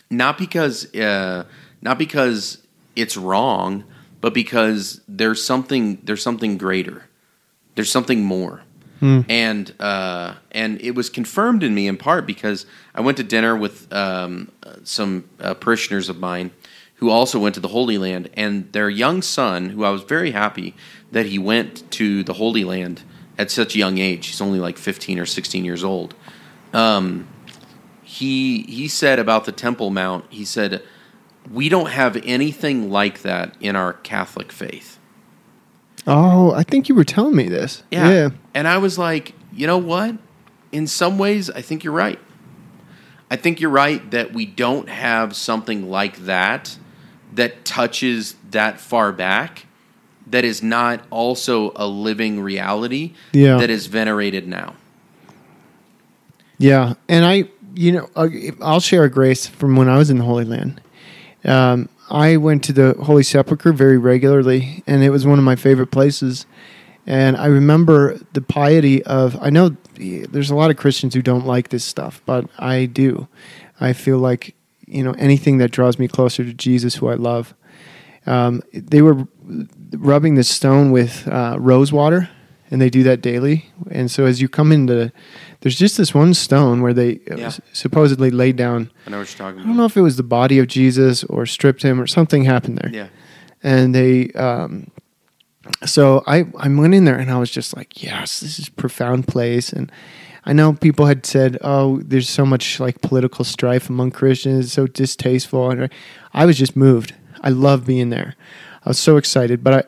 not 0.10 0.38
because 0.38 0.94
uh, 0.96 1.46
not 1.82 2.00
because 2.00 2.58
it's 2.96 3.16
wrong, 3.16 3.84
but 4.22 4.34
because 4.34 5.02
there's 5.08 5.44
something 5.44 6.00
there's 6.04 6.24
something 6.24 6.58
greater, 6.58 7.10
there's 7.76 7.92
something 7.92 8.24
more. 8.24 8.64
And 9.28 9.74
uh, 9.80 10.36
and 10.52 10.80
it 10.82 10.92
was 10.92 11.10
confirmed 11.10 11.62
in 11.62 11.76
me 11.76 11.88
in 11.88 11.98
part 11.98 12.26
because 12.26 12.66
I 12.96 13.02
went 13.02 13.18
to 13.18 13.24
dinner 13.24 13.56
with 13.56 13.92
um, 13.92 14.52
some 14.84 15.30
uh, 15.40 15.54
parishioners 15.56 16.10
of 16.10 16.20
mine 16.20 16.52
who 16.96 17.10
also 17.10 17.38
went 17.38 17.54
to 17.56 17.60
the 17.60 17.68
Holy 17.68 17.98
Land, 17.98 18.30
and 18.34 18.72
their 18.72 18.90
young 18.90 19.22
son, 19.22 19.70
who 19.72 19.84
I 19.84 19.90
was 19.90 20.04
very 20.04 20.32
happy 20.32 20.74
that 21.12 21.26
he 21.26 21.38
went 21.38 21.92
to 21.92 22.24
the 22.24 22.34
Holy 22.34 22.64
Land 22.64 23.04
at 23.38 23.52
such 23.52 23.76
a 23.76 23.78
young 23.78 23.98
age. 23.98 24.28
He's 24.28 24.40
only 24.40 24.60
like 24.60 24.78
15 24.78 25.20
or 25.20 25.26
16 25.26 25.66
years 25.66 25.84
old. 25.84 26.16
Um, 26.72 27.28
he 28.04 28.62
he 28.64 28.88
said 28.88 29.20
about 29.20 29.44
the 29.44 29.52
Temple 29.52 29.90
Mount. 29.90 30.26
He 30.30 30.46
said, 30.46 30.82
"We 31.52 31.68
don't 31.68 31.90
have 31.90 32.16
anything 32.24 32.90
like 32.90 33.22
that 33.24 33.58
in 33.60 33.76
our 33.76 33.94
Catholic 33.94 34.52
faith." 34.52 34.98
Oh, 36.06 36.52
I 36.54 36.64
think 36.64 36.90
you 36.90 36.96
were 36.96 37.04
telling 37.06 37.36
me 37.36 37.48
this. 37.48 37.84
Yeah. 37.92 38.30
And 38.54 38.68
I 38.68 38.78
was 38.78 38.98
like, 38.98 39.34
you 39.54 39.68
know 39.68 39.78
what? 39.78 40.16
In 40.72 40.88
some 40.88 41.18
ways, 41.18 41.50
I 41.50 41.62
think 41.62 41.84
you're 41.84 41.94
right. 41.94 42.20
I 43.32 43.36
think 43.36 43.60
you're 43.62 43.70
right 43.72 44.10
that 44.12 44.34
we 44.34 44.46
don't 44.46 44.90
have 44.90 45.36
something 45.36 45.90
like 45.90 46.18
that 46.26 46.78
that 47.34 47.66
touches 47.66 48.36
that 48.52 48.80
far 48.80 49.12
back 49.12 49.66
that 50.28 50.44
is 50.44 50.62
not 50.62 51.02
also 51.10 51.72
a 51.76 51.88
living 51.88 52.40
reality 52.42 53.14
Yeah. 53.32 53.58
that 53.58 53.70
is 53.70 53.88
venerated 53.88 54.48
now. 54.48 54.76
Yeah, 56.58 56.94
and 57.10 57.26
I, 57.26 57.46
you 57.76 57.92
know, 57.92 58.10
I'll 58.62 58.80
share 58.80 59.04
a 59.04 59.10
grace 59.10 59.48
from 59.48 59.76
when 59.76 59.90
I 59.90 59.98
was 59.98 60.10
in 60.10 60.18
the 60.20 60.24
Holy 60.24 60.46
Land. 60.46 60.80
Um, 61.44 61.90
I 62.14 62.38
went 62.38 62.64
to 62.66 62.74
the 62.74 62.94
Holy 63.04 63.24
Sepulchre 63.24 63.74
very 63.74 63.98
regularly, 63.98 64.84
and 64.86 65.04
it 65.04 65.10
was 65.10 65.26
one 65.26 65.40
of 65.40 65.44
my 65.44 65.56
favorite 65.56 65.88
places. 65.88 66.46
And 67.08 67.36
I 67.36 67.48
remember 67.48 68.20
the 68.34 68.42
piety 68.42 69.04
of. 69.04 69.36
I 69.42 69.50
know 69.50 69.76
there's 69.96 70.52
a 70.52 70.56
lot 70.56 70.70
of 70.70 70.78
Christians 70.78 71.16
who 71.16 71.24
don't 71.24 71.46
like 71.46 71.70
this 71.70 71.84
stuff, 71.84 72.22
but 72.28 72.48
I 72.60 72.86
do. 72.86 73.28
I 73.82 73.94
feel 73.94 74.20
like 74.20 74.56
you 74.86 75.04
know 75.04 75.14
anything 75.14 75.58
that 75.58 75.72
draws 75.72 75.98
me 75.98 76.08
closer 76.08 76.46
to 76.46 76.54
Jesus, 76.54 76.96
who 76.96 77.08
I 77.08 77.16
love. 77.16 77.56
Um, 78.26 78.62
they 78.72 79.02
were 79.02 79.28
rubbing 79.92 80.36
the 80.36 80.44
stone 80.44 80.92
with 80.92 81.28
uh, 81.28 81.58
rose 81.60 81.92
water, 81.92 82.30
and 82.70 82.80
they 82.80 82.90
do 82.90 83.04
that 83.04 83.22
daily. 83.22 83.72
And 83.90 84.10
so 84.10 84.26
as 84.26 84.40
you 84.40 84.48
come 84.48 84.72
into, 84.72 85.12
there's 85.64 85.78
just 85.78 85.98
this 85.98 86.14
one 86.14 86.34
stone 86.34 86.82
where 86.82 86.94
they 86.94 87.20
Yeah. 87.36 87.52
supposedly 87.72 88.30
laid 88.30 88.58
down. 88.58 88.92
I 89.08 89.12
know 89.12 89.20
what 89.20 89.30
you're 89.32 89.38
talking 89.38 89.60
about. 89.60 89.64
I 89.64 89.68
don't 89.68 89.78
know 89.78 89.86
if 89.86 89.96
it 89.96 90.02
was 90.02 90.18
the 90.18 90.24
body 90.24 90.60
of 90.60 90.68
Jesus 90.68 91.24
or 91.24 91.46
stripped 91.46 91.82
him 91.84 92.00
or 92.02 92.06
something 92.06 92.44
happened 92.44 92.78
there. 92.80 92.92
Yeah. 92.94 93.08
And 93.64 93.96
they 93.96 94.30
um, 94.32 94.92
so 95.86 96.22
I, 96.28 96.46
I 96.58 96.68
went 96.68 96.94
in 96.94 97.06
there 97.06 97.18
and 97.18 97.32
I 97.32 97.38
was 97.38 97.50
just 97.50 97.76
like, 97.78 98.04
yes, 98.04 98.42
this 98.42 98.60
is 98.60 98.68
a 98.68 98.72
profound 98.72 99.28
place. 99.28 99.72
And 99.72 99.90
I 100.46 100.52
know 100.52 100.74
people 100.74 101.06
had 101.06 101.26
said, 101.26 101.58
oh, 101.62 102.02
there's 102.04 102.30
so 102.30 102.46
much 102.46 102.82
like 102.82 103.00
political 103.02 103.46
strife 103.46 103.90
among 103.90 104.12
Christians, 104.12 104.66
it's 104.66 104.74
so 104.74 104.88
distasteful. 104.88 105.72
And 105.72 105.90
I 106.34 106.46
was 106.46 106.58
just 106.58 106.76
moved. 106.76 107.16
I 107.42 107.50
love 107.50 107.86
being 107.86 108.10
there. 108.10 108.36
I 108.86 108.90
was 108.90 109.00
so 109.00 109.16
excited, 109.16 109.64
but 109.64 109.88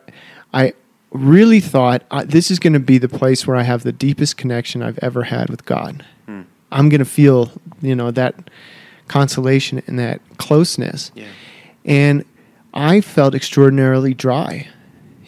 I, 0.53 0.65
I 0.67 0.73
really 1.11 1.59
thought 1.59 2.03
this 2.25 2.51
is 2.51 2.59
going 2.59 2.73
to 2.73 2.79
be 2.79 2.97
the 2.97 3.09
place 3.09 3.47
where 3.47 3.55
I 3.55 3.63
have 3.63 3.83
the 3.83 3.91
deepest 3.91 4.37
connection 4.37 4.81
I've 4.81 4.99
ever 4.99 5.23
had 5.23 5.49
with 5.49 5.65
God. 5.65 6.05
I'm 6.71 6.89
going 6.89 6.99
to 6.99 7.05
feel, 7.05 7.51
you 7.81 7.95
know, 7.95 8.11
that 8.11 8.49
consolation 9.07 9.81
and 9.87 9.97
that 9.97 10.19
closeness. 10.37 11.11
Yeah. 11.15 11.27
And 11.85 12.25
I 12.73 13.01
felt 13.01 13.33
extraordinarily 13.33 14.13
dry 14.13 14.67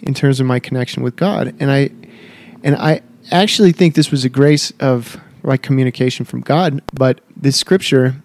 in 0.02 0.13
terms 0.13 0.40
of 0.40 0.46
my 0.46 0.60
connection 0.60 1.04
with 1.04 1.16
God. 1.16 1.56
And 1.60 1.72
I 1.72 1.90
and 2.63 2.76
I 2.76 3.02
actually 3.32 3.72
think 3.72 3.96
this 3.96 4.12
was 4.12 4.26
a 4.26 4.30
grace 4.30 4.72
of 4.80 5.18
like 5.44 5.62
communication 5.62 6.26
from 6.26 6.42
God, 6.42 6.82
but 6.94 7.22
this 7.36 7.56
scripture 7.56 8.22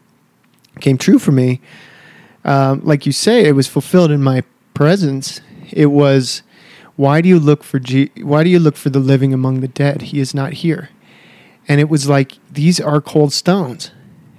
came 0.80 0.98
true 0.98 1.18
for 1.18 1.32
me. 1.32 1.60
Um, 2.44 2.80
like 2.84 3.06
you 3.06 3.12
say, 3.12 3.44
it 3.44 3.52
was 3.52 3.68
fulfilled 3.68 4.10
in 4.10 4.22
my 4.22 4.42
presence. 4.74 5.40
It 5.70 5.86
was, 5.86 6.42
why 7.02 7.20
do 7.20 7.28
you 7.28 7.40
look 7.40 7.64
for 7.64 7.80
G- 7.80 8.12
why 8.22 8.44
do 8.44 8.50
you 8.50 8.60
look 8.60 8.76
for 8.76 8.88
the 8.88 9.00
living 9.00 9.34
among 9.34 9.60
the 9.60 9.66
dead? 9.66 10.02
He 10.02 10.20
is 10.20 10.34
not 10.34 10.52
here. 10.52 10.90
And 11.66 11.80
it 11.80 11.88
was 11.88 12.08
like 12.08 12.38
these 12.48 12.78
are 12.78 13.00
cold 13.00 13.32
stones. 13.32 13.90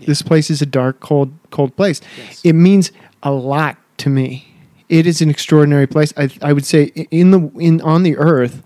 This 0.06 0.22
place 0.22 0.50
is 0.50 0.62
a 0.62 0.66
dark, 0.66 1.02
cold, 1.02 1.34
cold 1.52 1.76
place. 1.76 2.00
Yes. 2.18 2.42
It 2.44 2.54
means 2.54 2.94
a 3.22 3.32
lot 3.32 3.76
to 3.98 4.10
me. 4.10 4.48
It 4.88 5.06
is 5.06 5.22
an 5.22 5.30
extraordinary 5.30 5.88
place. 5.88 6.14
I, 6.16 6.30
I 6.42 6.54
would 6.54 6.66
say 6.66 6.84
in 7.12 7.32
the 7.32 7.42
in 7.60 7.82
on 7.82 8.04
the 8.04 8.16
earth. 8.16 8.64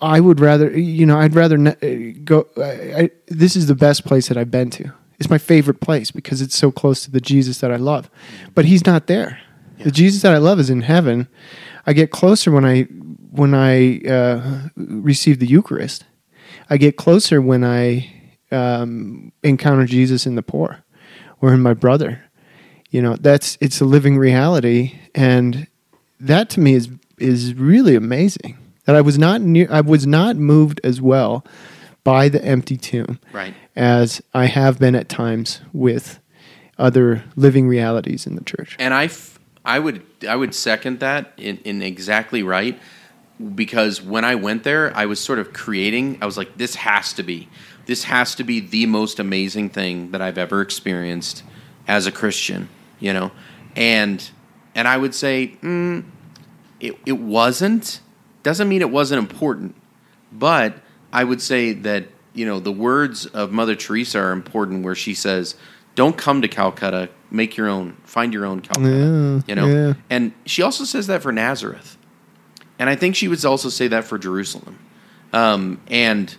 I 0.00 0.18
would 0.18 0.40
rather, 0.40 0.76
you 0.76 1.06
know, 1.06 1.18
I'd 1.18 1.36
rather 1.36 1.54
n- 1.54 1.68
uh, 1.68 2.20
go. 2.24 2.48
I, 2.56 3.02
I, 3.02 3.10
this 3.28 3.54
is 3.54 3.68
the 3.68 3.76
best 3.76 4.04
place 4.04 4.26
that 4.28 4.36
I've 4.36 4.50
been 4.50 4.70
to. 4.70 4.92
It's 5.20 5.30
my 5.30 5.38
favorite 5.38 5.80
place 5.80 6.10
because 6.10 6.42
it's 6.42 6.56
so 6.56 6.72
close 6.72 7.04
to 7.04 7.12
the 7.12 7.20
Jesus 7.20 7.60
that 7.60 7.70
I 7.70 7.76
love. 7.76 8.10
But 8.56 8.64
he's 8.64 8.84
not 8.84 9.06
there. 9.06 9.38
The 9.84 9.92
Jesus 9.92 10.22
that 10.22 10.34
I 10.34 10.38
love 10.38 10.58
is 10.58 10.68
in 10.70 10.82
heaven. 10.82 11.28
I 11.86 11.92
get 11.92 12.10
closer 12.10 12.50
when 12.50 12.64
I 12.64 12.82
when 13.30 13.54
I 13.54 13.98
uh, 14.00 14.68
receive 14.76 15.38
the 15.38 15.46
Eucharist. 15.46 16.04
I 16.70 16.76
get 16.76 16.96
closer 16.96 17.40
when 17.42 17.64
I 17.64 18.10
um, 18.50 19.32
encounter 19.42 19.84
Jesus 19.86 20.26
in 20.26 20.34
the 20.36 20.42
poor 20.42 20.82
or 21.40 21.52
in 21.52 21.60
my 21.60 21.74
brother. 21.74 22.22
You 22.90 23.02
know, 23.02 23.16
that's 23.16 23.58
it's 23.60 23.80
a 23.80 23.84
living 23.84 24.16
reality, 24.18 24.98
and 25.14 25.66
that 26.20 26.48
to 26.50 26.60
me 26.60 26.74
is 26.74 26.88
is 27.18 27.54
really 27.54 27.94
amazing. 27.96 28.56
That 28.86 28.94
I 28.96 29.00
was 29.00 29.18
not 29.18 29.40
near, 29.40 29.66
I 29.70 29.80
was 29.80 30.06
not 30.06 30.36
moved 30.36 30.80
as 30.84 31.00
well 31.00 31.44
by 32.04 32.28
the 32.28 32.44
empty 32.44 32.76
tomb 32.76 33.18
Right. 33.32 33.54
as 33.74 34.20
I 34.34 34.44
have 34.44 34.78
been 34.78 34.94
at 34.94 35.08
times 35.08 35.62
with 35.72 36.20
other 36.78 37.24
living 37.34 37.66
realities 37.66 38.26
in 38.26 38.34
the 38.34 38.44
church. 38.44 38.76
And 38.78 38.92
I, 38.92 39.04
f- 39.04 39.33
I 39.64 39.78
would, 39.78 40.02
I 40.28 40.36
would 40.36 40.54
second 40.54 41.00
that 41.00 41.32
in, 41.36 41.58
in 41.58 41.82
exactly 41.82 42.42
right, 42.42 42.78
because 43.54 44.02
when 44.02 44.24
I 44.24 44.34
went 44.34 44.62
there, 44.62 44.96
I 44.96 45.06
was 45.06 45.18
sort 45.20 45.38
of 45.38 45.52
creating. 45.52 46.18
I 46.20 46.26
was 46.26 46.36
like, 46.36 46.56
this 46.56 46.74
has 46.76 47.12
to 47.14 47.22
be, 47.22 47.48
this 47.86 48.04
has 48.04 48.34
to 48.36 48.44
be 48.44 48.60
the 48.60 48.86
most 48.86 49.18
amazing 49.18 49.70
thing 49.70 50.10
that 50.12 50.20
I've 50.22 50.38
ever 50.38 50.60
experienced 50.60 51.42
as 51.88 52.06
a 52.06 52.12
Christian, 52.12 52.68
you 53.00 53.12
know, 53.12 53.32
and 53.74 54.30
and 54.74 54.88
I 54.88 54.96
would 54.96 55.14
say, 55.14 55.56
mm, 55.62 56.04
it 56.80 56.96
it 57.06 57.18
wasn't. 57.18 58.00
Doesn't 58.42 58.68
mean 58.68 58.82
it 58.82 58.90
wasn't 58.90 59.18
important, 59.18 59.74
but 60.30 60.74
I 61.12 61.24
would 61.24 61.40
say 61.40 61.72
that 61.72 62.04
you 62.34 62.44
know 62.46 62.60
the 62.60 62.72
words 62.72 63.26
of 63.26 63.52
Mother 63.52 63.74
Teresa 63.74 64.18
are 64.18 64.32
important, 64.32 64.84
where 64.84 64.94
she 64.94 65.14
says, 65.14 65.56
"Don't 65.94 66.16
come 66.16 66.42
to 66.42 66.48
Calcutta, 66.48 67.10
make 67.30 67.56
your 67.56 67.68
own, 67.68 67.96
find 68.04 68.32
your 68.32 68.44
own 68.44 68.60
Calcutta." 68.60 68.88
Yeah, 68.88 69.40
you 69.46 69.54
know, 69.54 69.66
yeah. 69.66 69.94
and 70.10 70.32
she 70.46 70.62
also 70.62 70.84
says 70.84 71.06
that 71.06 71.22
for 71.22 71.32
Nazareth, 71.32 71.96
and 72.78 72.90
I 72.90 72.96
think 72.96 73.16
she 73.16 73.28
would 73.28 73.44
also 73.44 73.68
say 73.68 73.88
that 73.88 74.04
for 74.04 74.18
Jerusalem, 74.18 74.78
um, 75.32 75.80
and 75.88 76.36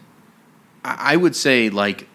I 0.83 1.13
I 1.13 1.15
would 1.15 1.35
say 1.35 1.69
like 1.69 2.07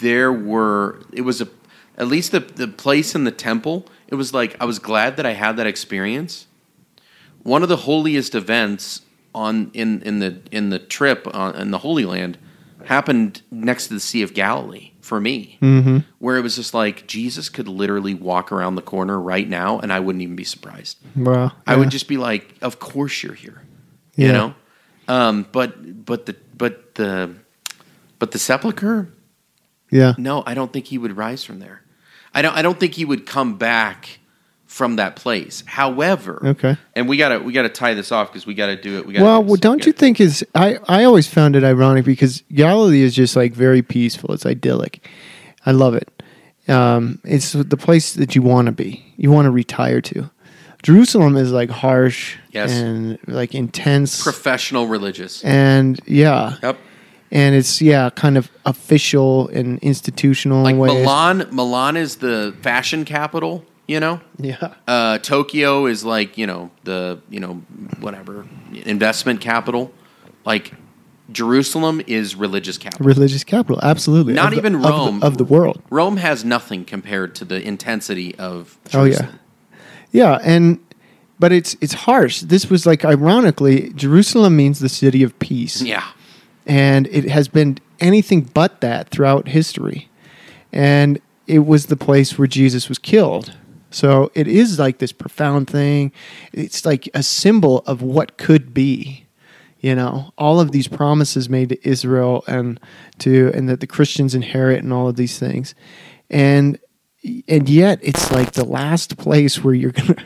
there 0.00 0.32
were 0.32 1.00
it 1.12 1.22
was 1.22 1.40
a 1.40 1.48
at 1.96 2.08
least 2.08 2.32
the 2.32 2.40
the 2.40 2.68
place 2.68 3.14
in 3.14 3.24
the 3.24 3.32
temple. 3.32 3.86
It 4.08 4.16
was 4.16 4.34
like 4.34 4.56
I 4.60 4.64
was 4.64 4.78
glad 4.78 5.16
that 5.16 5.26
I 5.26 5.32
had 5.32 5.56
that 5.56 5.66
experience 5.66 6.46
one 7.42 7.62
of 7.62 7.68
the 7.68 7.76
holiest 7.76 8.34
events 8.34 9.02
on 9.34 9.70
in 9.74 10.02
in 10.02 10.18
the 10.18 10.40
in 10.50 10.70
the 10.70 10.78
trip 10.78 11.26
on, 11.34 11.54
in 11.56 11.70
the 11.70 11.78
Holy 11.78 12.04
Land 12.04 12.38
happened 12.84 13.42
next 13.50 13.88
to 13.88 13.94
the 13.94 14.00
Sea 14.00 14.22
of 14.22 14.34
Galilee 14.34 14.91
for 15.02 15.20
me, 15.20 15.58
mm-hmm. 15.60 15.98
where 16.20 16.38
it 16.38 16.42
was 16.42 16.56
just 16.56 16.72
like 16.72 17.06
Jesus 17.06 17.48
could 17.48 17.68
literally 17.68 18.14
walk 18.14 18.52
around 18.52 18.76
the 18.76 18.82
corner 18.82 19.20
right 19.20 19.46
now, 19.46 19.78
and 19.80 19.92
I 19.92 20.00
wouldn't 20.00 20.22
even 20.22 20.36
be 20.36 20.44
surprised. 20.44 20.96
Well, 21.14 21.54
I 21.66 21.76
would 21.76 21.90
just 21.90 22.08
be 22.08 22.16
like, 22.16 22.54
"Of 22.62 22.78
course 22.78 23.22
you're 23.22 23.34
here," 23.34 23.62
you 24.16 24.32
know. 24.32 24.54
Um, 25.08 25.46
but 25.52 26.06
but 26.06 26.26
the 26.26 26.36
but 26.56 26.94
the 26.94 27.34
but 28.18 28.30
the 28.30 28.38
sepulcher, 28.38 29.12
yeah, 29.90 30.14
no, 30.16 30.44
I 30.46 30.54
don't 30.54 30.72
think 30.72 30.86
he 30.86 30.96
would 30.96 31.16
rise 31.16 31.44
from 31.44 31.58
there. 31.58 31.82
I 32.32 32.40
don't. 32.40 32.56
I 32.56 32.62
don't 32.62 32.78
think 32.78 32.94
he 32.94 33.04
would 33.04 33.26
come 33.26 33.58
back 33.58 34.20
from 34.72 34.96
that 34.96 35.16
place. 35.16 35.62
However, 35.66 36.40
Okay. 36.42 36.78
and 36.96 37.06
we 37.06 37.18
gotta 37.18 37.38
we 37.40 37.52
gotta 37.52 37.68
tie 37.68 37.92
this 37.92 38.10
off 38.10 38.28
because 38.32 38.46
we 38.46 38.54
gotta 38.54 38.74
do 38.74 38.96
it. 38.96 39.06
We 39.06 39.12
gotta 39.12 39.24
Well, 39.24 39.44
well, 39.44 39.56
don't 39.56 39.84
We 39.84 39.88
you 39.88 39.92
think 39.92 40.18
is 40.18 40.42
I 40.54 40.78
I 40.88 41.04
always 41.04 41.28
found 41.28 41.56
it 41.56 41.62
ironic 41.62 42.06
because 42.06 42.42
Galilee 42.54 43.02
is 43.02 43.14
just 43.14 43.36
like 43.36 43.52
very 43.52 43.82
peaceful. 43.82 44.32
It's 44.32 44.46
idyllic. 44.46 45.06
I 45.66 45.72
love 45.72 45.94
it. 45.94 46.08
Um, 46.68 47.18
it's 47.24 47.52
the 47.52 47.76
place 47.76 48.14
that 48.14 48.34
you 48.34 48.40
want 48.40 48.66
to 48.66 48.72
be. 48.72 49.04
You 49.18 49.30
want 49.30 49.44
to 49.44 49.50
retire 49.50 50.00
to. 50.00 50.30
Jerusalem 50.82 51.36
is 51.36 51.52
like 51.52 51.68
harsh 51.70 52.36
Yes. 52.50 52.72
and 52.72 53.18
like 53.26 53.54
intense 53.54 54.22
professional 54.22 54.86
religious? 54.86 55.44
and 55.44 56.00
yeah, 56.06 56.56
Yep. 56.62 56.78
and 57.30 57.54
it's 57.54 57.82
yeah, 57.82 58.08
kind 58.10 58.38
of 58.38 58.50
official 58.64 59.48
and 59.48 59.78
institutional 59.80 60.62
Like 60.62 60.72
in 60.74 60.78
ways. 60.78 60.92
Milan, 61.04 61.46
Milan 61.52 61.96
is 61.98 62.16
the 62.16 62.54
fashion 62.62 63.04
capital. 63.04 63.64
You 63.88 63.98
know, 64.00 64.20
Yeah. 64.38 64.74
uh, 64.86 65.18
Tokyo 65.18 65.86
is 65.86 66.04
like 66.04 66.38
you 66.38 66.46
know 66.46 66.70
the 66.84 67.18
you 67.28 67.40
know 67.40 67.62
whatever 68.00 68.46
investment 68.84 69.40
capital. 69.40 69.92
Like 70.44 70.72
Jerusalem 71.30 72.00
is 72.06 72.34
religious 72.36 72.78
capital. 72.78 73.06
Religious 73.06 73.44
capital, 73.44 73.80
absolutely. 73.82 74.34
Not 74.34 74.46
Of 74.46 74.50
the- 74.52 74.56
even 74.58 74.74
of 74.76 74.82
the- 74.82 74.88
Rome 74.88 75.22
of 75.22 75.38
the 75.38 75.44
world. 75.44 75.82
Rome 75.90 76.16
has 76.18 76.44
nothing 76.44 76.84
compared 76.84 77.34
to 77.36 77.44
the 77.44 77.60
intensity 77.66 78.34
of 78.36 78.78
Oh 78.94 79.04
yeah, 79.04 79.10
Jerusalem. 79.16 79.38
yeah, 80.12 80.38
and 80.44 80.78
but 81.38 81.50
it's 81.52 81.76
it's 81.80 81.94
harsh. 81.94 82.40
This 82.40 82.70
was 82.70 82.86
like 82.86 83.04
ironically, 83.04 83.92
Jerusalem 83.96 84.56
means 84.56 84.78
the 84.78 84.88
city 84.88 85.22
of 85.24 85.36
peace, 85.40 85.82
yeah. 85.82 86.04
and 86.66 87.08
it 87.08 87.28
has 87.30 87.48
been 87.48 87.78
anything 88.00 88.42
but 88.54 88.80
that 88.80 89.08
throughout 89.10 89.48
history. 89.48 90.08
And 90.72 91.20
it 91.46 91.66
was 91.66 91.86
the 91.86 91.96
place 91.96 92.38
where 92.38 92.48
Jesus 92.48 92.88
was 92.88 92.98
killed. 92.98 93.52
So 93.92 94.30
it 94.34 94.48
is 94.48 94.78
like 94.78 94.98
this 94.98 95.12
profound 95.12 95.68
thing. 95.68 96.12
It's 96.52 96.84
like 96.84 97.08
a 97.14 97.22
symbol 97.22 97.80
of 97.86 98.02
what 98.02 98.38
could 98.38 98.74
be. 98.74 99.26
You 99.80 99.96
know, 99.96 100.32
all 100.38 100.60
of 100.60 100.70
these 100.70 100.86
promises 100.86 101.48
made 101.48 101.70
to 101.70 101.88
Israel 101.88 102.44
and 102.46 102.78
to 103.18 103.50
and 103.52 103.68
that 103.68 103.80
the 103.80 103.86
Christians 103.86 104.32
inherit 104.34 104.82
and 104.82 104.92
all 104.92 105.08
of 105.08 105.16
these 105.16 105.38
things. 105.40 105.74
And 106.30 106.78
and 107.48 107.68
yet 107.68 107.98
it's 108.02 108.30
like 108.30 108.52
the 108.52 108.64
last 108.64 109.16
place 109.16 109.62
where 109.62 109.74
you're 109.74 109.90
gonna 109.92 110.16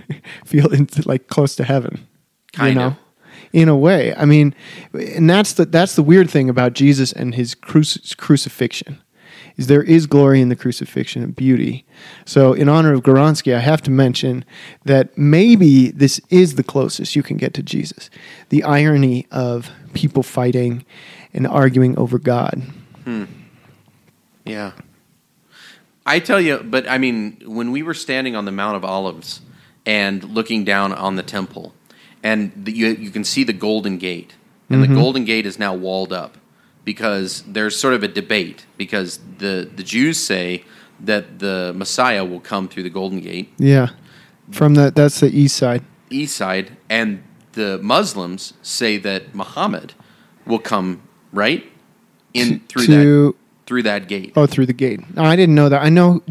feel 0.45 0.73
into, 0.73 1.07
like 1.09 1.29
close 1.29 1.57
to 1.57 1.65
heaven. 1.65 2.07
Kind 2.53 2.75
you 2.75 2.81
know? 2.81 2.87
of. 2.89 2.97
In 3.53 3.69
a 3.69 3.77
way, 3.77 4.15
I 4.15 4.27
mean, 4.27 4.55
and 4.93 5.31
that's 5.31 5.55
the 5.55 5.65
that's 5.65 5.95
the 5.95 6.03
weird 6.03 6.29
thing 6.29 6.51
about 6.51 6.75
Jesus 6.75 7.13
and 7.13 7.35
his 7.35 7.55
cruci- 7.55 8.15
crucifixion, 8.17 9.01
is 9.57 9.69
there 9.69 9.83
is 9.83 10.07
glory 10.07 10.41
in 10.41 10.49
the 10.49 10.57
crucifixion 10.57 11.23
and 11.23 11.35
beauty. 11.35 11.85
So, 12.25 12.53
in 12.53 12.69
honor 12.69 12.93
of 12.93 13.03
Goronsky, 13.03 13.55
I 13.55 13.61
have 13.61 13.83
to 13.83 13.91
mention 13.91 14.45
that 14.85 15.17
maybe 15.17 15.91
this 15.91 16.21
is 16.29 16.57
the 16.57 16.63
closest 16.63 17.17
you 17.17 17.23
can 17.23 17.37
get 17.37 17.55
to 17.55 17.63
Jesus. 17.63 18.11
The 18.51 18.63
irony 18.63 19.27
of 19.31 19.71
people 19.95 20.23
fighting 20.23 20.85
and 21.33 21.47
arguing 21.47 21.99
over 21.99 22.19
God. 22.19 22.63
Hmm. 23.05 23.25
Yeah. 24.45 24.73
I 26.05 26.21
tell 26.21 26.41
you, 26.41 26.59
but 26.59 26.89
I 26.89 26.99
mean, 26.99 27.43
when 27.47 27.73
we 27.73 27.83
were 27.83 27.95
standing 27.95 28.37
on 28.37 28.45
the 28.45 28.53
Mount 28.53 28.77
of 28.77 28.85
Olives 28.85 29.41
and 29.85 30.23
looking 30.23 30.65
down 30.65 30.93
on 30.93 31.17
the 31.17 31.23
temple, 31.23 31.75
and 32.23 32.53
the, 32.55 32.73
you, 32.73 32.89
you 32.89 33.11
can 33.11 33.25
see 33.25 33.43
the 33.43 33.53
Golden 33.53 33.99
Gate, 33.99 34.35
and 34.69 34.83
the 34.83 34.87
mm-hmm. 34.87 34.97
Golden 34.97 35.25
Gate 35.25 35.47
is 35.47 35.59
now 35.59 35.75
walled 35.75 36.13
up 36.13 36.37
because 36.87 37.43
there's 37.43 37.77
sort 37.79 37.93
of 37.93 38.03
a 38.03 38.09
debate 38.09 38.65
because 38.79 39.19
the, 39.39 39.69
the 39.77 39.83
Jews 39.83 40.17
say 40.19 40.65
that 41.01 41.41
the 41.41 41.75
Messiah 41.77 42.25
will 42.25 42.41
come 42.41 42.69
through 42.69 42.85
the 42.85 42.91
Golden 42.91 43.21
Gate, 43.21 43.53
Yeah, 43.59 43.89
from 44.51 44.73
the 44.75 44.91
that's 44.91 45.21
the 45.21 45.29
east 45.29 45.57
side. 45.57 45.83
east 46.09 46.35
side, 46.37 46.79
and 46.89 47.23
the 47.53 47.79
Muslims 47.83 48.55
say 48.63 48.97
that 48.99 49.35
Muhammad 49.35 49.93
will 50.47 50.61
come 50.61 51.03
right 51.33 51.67
in 52.33 52.61
through 52.69 52.87
that 52.87 53.35
through 53.67 53.83
that 53.83 54.07
gate. 54.09 54.33
oh 54.37 54.47
through 54.47 54.65
the 54.67 54.73
gate. 54.73 55.01
I 55.17 55.35
didn't 55.37 55.57
know 55.57 55.69
that. 55.69 55.83
I 55.83 55.89
know 55.91 56.23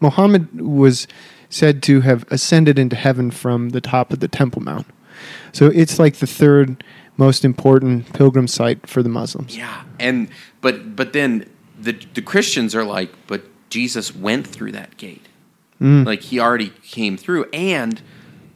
Muhammad 0.00 0.60
was 0.60 1.08
said 1.48 1.82
to 1.84 2.02
have 2.02 2.26
ascended 2.30 2.78
into 2.78 2.96
heaven 2.96 3.30
from 3.30 3.70
the 3.70 3.80
top 3.80 4.12
of 4.12 4.20
the 4.20 4.28
Temple 4.28 4.62
Mount. 4.62 4.86
So 5.52 5.66
it's 5.66 5.98
like 5.98 6.16
the 6.16 6.26
third 6.26 6.84
most 7.16 7.44
important 7.44 8.12
pilgrim 8.12 8.46
site 8.46 8.86
for 8.86 9.02
the 9.02 9.08
Muslims. 9.08 9.56
Yeah, 9.56 9.84
and 9.98 10.28
but 10.60 10.96
but 10.96 11.12
then 11.12 11.48
the 11.78 11.92
the 12.14 12.22
Christians 12.22 12.74
are 12.74 12.84
like, 12.84 13.10
but 13.26 13.42
Jesus 13.70 14.14
went 14.14 14.46
through 14.46 14.72
that 14.72 14.96
gate, 14.96 15.26
mm. 15.80 16.04
like 16.04 16.22
he 16.22 16.40
already 16.40 16.70
came 16.82 17.16
through, 17.16 17.44
and 17.52 18.00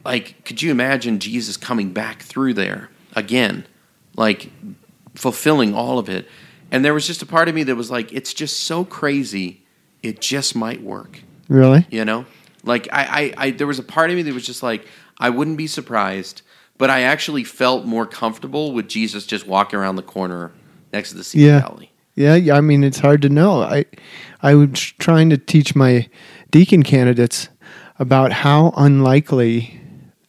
like, 0.05 0.45
could 0.45 0.63
you 0.63 0.71
imagine 0.71 1.19
Jesus 1.19 1.57
coming 1.57 1.93
back 1.93 2.23
through 2.23 2.55
there 2.55 2.91
again, 3.15 3.67
like 4.17 4.51
fulfilling 5.15 5.75
all 5.75 5.99
of 5.99 6.09
it? 6.09 6.27
And 6.71 6.85
there 6.85 6.95
was 6.95 7.07
just 7.07 7.21
a 7.21 7.27
part 7.27 7.49
of 7.49 7.55
me 7.55 7.65
that 7.65 7.75
was 7.75 7.91
like, 7.91 8.13
it's 8.13 8.33
just 8.33 8.61
so 8.61 8.85
crazy, 8.85 9.63
it 10.03 10.21
just 10.21 10.55
might 10.55 10.83
work, 10.83 11.21
Really? 11.49 11.87
you 11.91 12.05
know? 12.05 12.27
Like 12.63 12.89
I, 12.93 13.35
I, 13.37 13.47
I 13.47 13.51
there 13.51 13.67
was 13.67 13.79
a 13.79 13.83
part 13.83 14.11
of 14.11 14.17
me 14.17 14.23
that 14.23 14.35
was 14.35 14.47
just 14.47 14.63
like, 14.63 14.87
I 15.19 15.31
wouldn't 15.31 15.57
be 15.57 15.67
surprised, 15.67 16.43
but 16.81 16.89
I 16.89 17.03
actually 17.03 17.45
felt 17.45 17.85
more 17.85 18.07
comfortable 18.07 18.73
with 18.73 18.89
Jesus 18.89 19.27
just 19.27 19.47
walking 19.47 19.79
around 19.79 19.97
the 19.97 20.03
corner 20.03 20.51
next 20.95 21.11
to 21.11 21.19
the 21.19 21.23
Sea 21.25 21.47
Yeah. 21.47 21.61
Valley. 21.61 21.93
Yeah, 22.15 22.35
yeah, 22.35 22.57
I 22.57 22.61
mean 22.61 22.83
it's 22.83 22.99
hard 22.99 23.23
to 23.23 23.29
know. 23.29 23.63
I 23.63 23.85
I 24.43 24.55
was 24.55 24.81
trying 24.99 25.31
to 25.31 25.37
teach 25.39 25.77
my 25.77 26.09
deacon 26.51 26.83
candidates 26.83 27.49
about 27.99 28.33
how 28.33 28.73
unlikely 28.77 29.79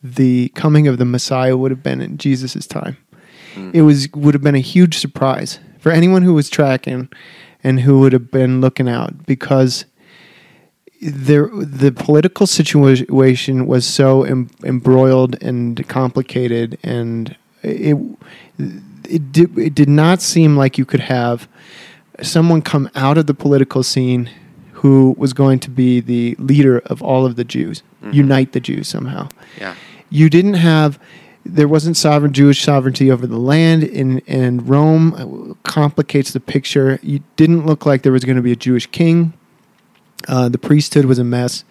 the 0.04 0.50
coming 0.50 0.88
of 0.88 0.98
the 0.98 1.06
Messiah 1.06 1.56
would 1.58 1.72
have 1.72 1.82
been 1.82 2.02
in 2.02 2.18
Jesus' 2.18 2.68
time. 2.68 2.98
Hmm. 3.56 3.72
It 3.74 3.82
was 3.84 4.10
would 4.14 4.34
have 4.34 4.44
been 4.44 4.56
a 4.56 4.60
huge 4.60 4.98
surprise 5.00 5.60
for 5.80 5.92
anyone 5.92 6.22
who 6.22 6.34
was 6.34 6.50
tracking 6.50 7.10
and 7.64 7.80
who 7.80 8.00
would 8.00 8.14
have 8.14 8.30
been 8.30 8.60
looking 8.62 8.90
out 8.90 9.26
because 9.26 9.86
there 11.02 11.48
the 11.48 11.92
political 11.92 12.46
situation 12.46 13.66
was 13.66 13.86
so 13.86 14.24
em, 14.24 14.50
embroiled 14.64 15.42
and 15.42 15.88
complicated 15.88 16.78
and 16.84 17.36
it 17.64 17.98
it 19.10 19.32
did, 19.32 19.58
it 19.58 19.76
did 19.76 19.90
not 19.90 20.22
seem 20.22 20.56
like 20.56 20.78
you 20.78 20.86
could 20.86 21.00
have 21.00 21.48
someone 22.22 22.62
come 22.62 22.90
out 22.96 23.18
of 23.18 23.26
the 23.26 23.34
political 23.34 23.84
scene 23.84 24.30
who 24.74 25.16
was 25.18 25.34
going 25.34 25.60
to 25.60 25.70
be 25.70 26.00
the 26.00 26.36
leader 26.40 26.80
of 26.86 27.02
all 27.02 27.26
of 27.26 27.36
the 27.36 27.44
Jews, 27.44 27.84
mm-hmm. 28.02 28.14
unite 28.14 28.52
the 28.52 28.60
Jews 28.60 28.88
somehow. 28.88 29.30
Yeah. 29.60 29.76
You 30.10 30.30
didn't 30.30 30.56
have 30.56 31.00
there 31.44 31.68
wasn't 31.68 31.98
sovereign 31.98 32.34
Jewish 32.34 32.64
sovereignty 32.64 33.10
over 33.10 33.26
the 33.26 33.40
land 33.40 33.84
in 33.84 34.22
and 34.28 34.68
Rome 34.68 35.58
complicates 35.64 36.32
the 36.32 36.40
picture. 36.40 37.00
You 37.02 37.22
didn't 37.36 37.66
look 37.66 37.86
like 37.86 38.04
there 38.04 38.12
was 38.12 38.24
going 38.24 38.36
to 38.36 38.44
be 38.44 38.52
a 38.52 38.56
Jewish 38.56 38.86
king. 38.88 39.34
Uh, 40.28 40.50
the 40.50 40.58
priesthood 40.58 41.06
was 41.06 41.20
a 41.20 41.24
mess 41.24 41.64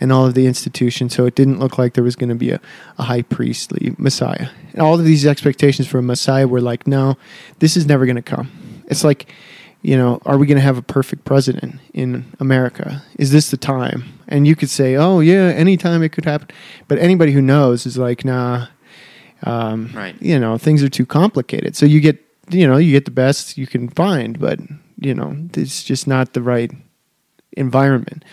and 0.00 0.10
all 0.12 0.26
of 0.26 0.34
the 0.34 0.46
institutions, 0.46 1.14
so 1.14 1.26
it 1.26 1.34
didn't 1.36 1.60
look 1.60 1.78
like 1.78 1.94
there 1.94 2.02
was 2.02 2.16
going 2.16 2.28
to 2.28 2.34
be 2.34 2.50
a, 2.50 2.60
a 2.98 3.04
high 3.04 3.22
priestly 3.22 3.94
Messiah. 3.98 4.48
And 4.72 4.80
all 4.80 4.94
of 4.98 5.04
these 5.04 5.24
expectations 5.24 5.86
for 5.86 5.98
a 5.98 6.02
Messiah 6.02 6.48
were 6.48 6.60
like, 6.60 6.86
no, 6.88 7.16
this 7.60 7.76
is 7.76 7.86
never 7.86 8.04
going 8.04 8.16
to 8.16 8.22
come. 8.22 8.50
It's 8.86 9.04
like, 9.04 9.32
you 9.80 9.96
know, 9.96 10.20
are 10.26 10.38
we 10.38 10.46
going 10.46 10.56
to 10.56 10.62
have 10.62 10.78
a 10.78 10.82
perfect 10.82 11.24
president 11.24 11.76
in 11.94 12.24
America? 12.40 13.02
Is 13.18 13.30
this 13.30 13.50
the 13.50 13.56
time? 13.56 14.04
And 14.28 14.46
you 14.46 14.56
could 14.56 14.70
say, 14.70 14.96
oh, 14.96 15.20
yeah, 15.20 15.52
anytime 15.54 16.02
it 16.02 16.10
could 16.10 16.24
happen. 16.24 16.48
But 16.88 16.98
anybody 16.98 17.32
who 17.32 17.42
knows 17.42 17.86
is 17.86 17.96
like, 17.96 18.24
nah, 18.24 18.66
um, 19.44 19.90
Right. 19.94 20.20
you 20.20 20.38
know, 20.38 20.58
things 20.58 20.82
are 20.82 20.88
too 20.88 21.06
complicated. 21.06 21.76
So 21.76 21.86
you 21.86 22.00
get, 22.00 22.18
you 22.50 22.66
know, 22.66 22.76
you 22.76 22.92
get 22.92 23.04
the 23.04 23.10
best 23.12 23.56
you 23.58 23.66
can 23.66 23.88
find, 23.88 24.38
but, 24.38 24.58
you 24.98 25.14
know, 25.14 25.36
it's 25.54 25.82
just 25.84 26.06
not 26.06 26.32
the 26.32 26.42
right 26.42 26.70
environment. 27.56 28.24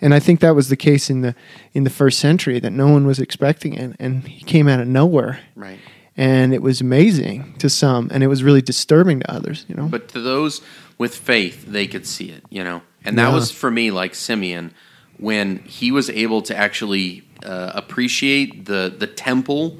And 0.00 0.12
I 0.12 0.20
think 0.20 0.40
that 0.40 0.54
was 0.54 0.68
the 0.68 0.76
case 0.76 1.08
in 1.08 1.22
the 1.22 1.34
in 1.72 1.84
the 1.84 1.90
first 1.90 2.18
century 2.18 2.58
that 2.60 2.70
no 2.72 2.88
one 2.88 3.06
was 3.06 3.18
expecting 3.18 3.74
it, 3.74 3.96
and 3.98 4.26
he 4.28 4.44
came 4.44 4.68
out 4.68 4.78
of 4.80 4.86
nowhere, 4.86 5.40
Right. 5.54 5.78
and 6.16 6.52
it 6.52 6.60
was 6.60 6.80
amazing 6.82 7.54
to 7.58 7.70
some, 7.70 8.10
and 8.12 8.22
it 8.22 8.26
was 8.26 8.42
really 8.42 8.60
disturbing 8.62 9.20
to 9.20 9.30
others. 9.32 9.64
You 9.68 9.74
know, 9.74 9.86
But 9.88 10.08
to 10.08 10.20
those 10.20 10.60
with 10.98 11.14
faith, 11.14 11.64
they 11.66 11.86
could 11.86 12.06
see 12.06 12.26
it, 12.30 12.44
you 12.50 12.62
know. 12.62 12.82
And 13.04 13.16
that 13.18 13.28
Yeah. 13.28 13.34
was 13.34 13.50
for 13.50 13.70
me 13.70 13.90
like 13.90 14.14
Simeon 14.14 14.72
when 15.18 15.58
he 15.64 15.90
was 15.90 16.10
able 16.10 16.42
to 16.42 16.54
actually 16.56 17.22
uh, 17.42 17.72
appreciate 17.74 18.66
the 18.66 18.92
the 18.98 19.06
temple 19.06 19.78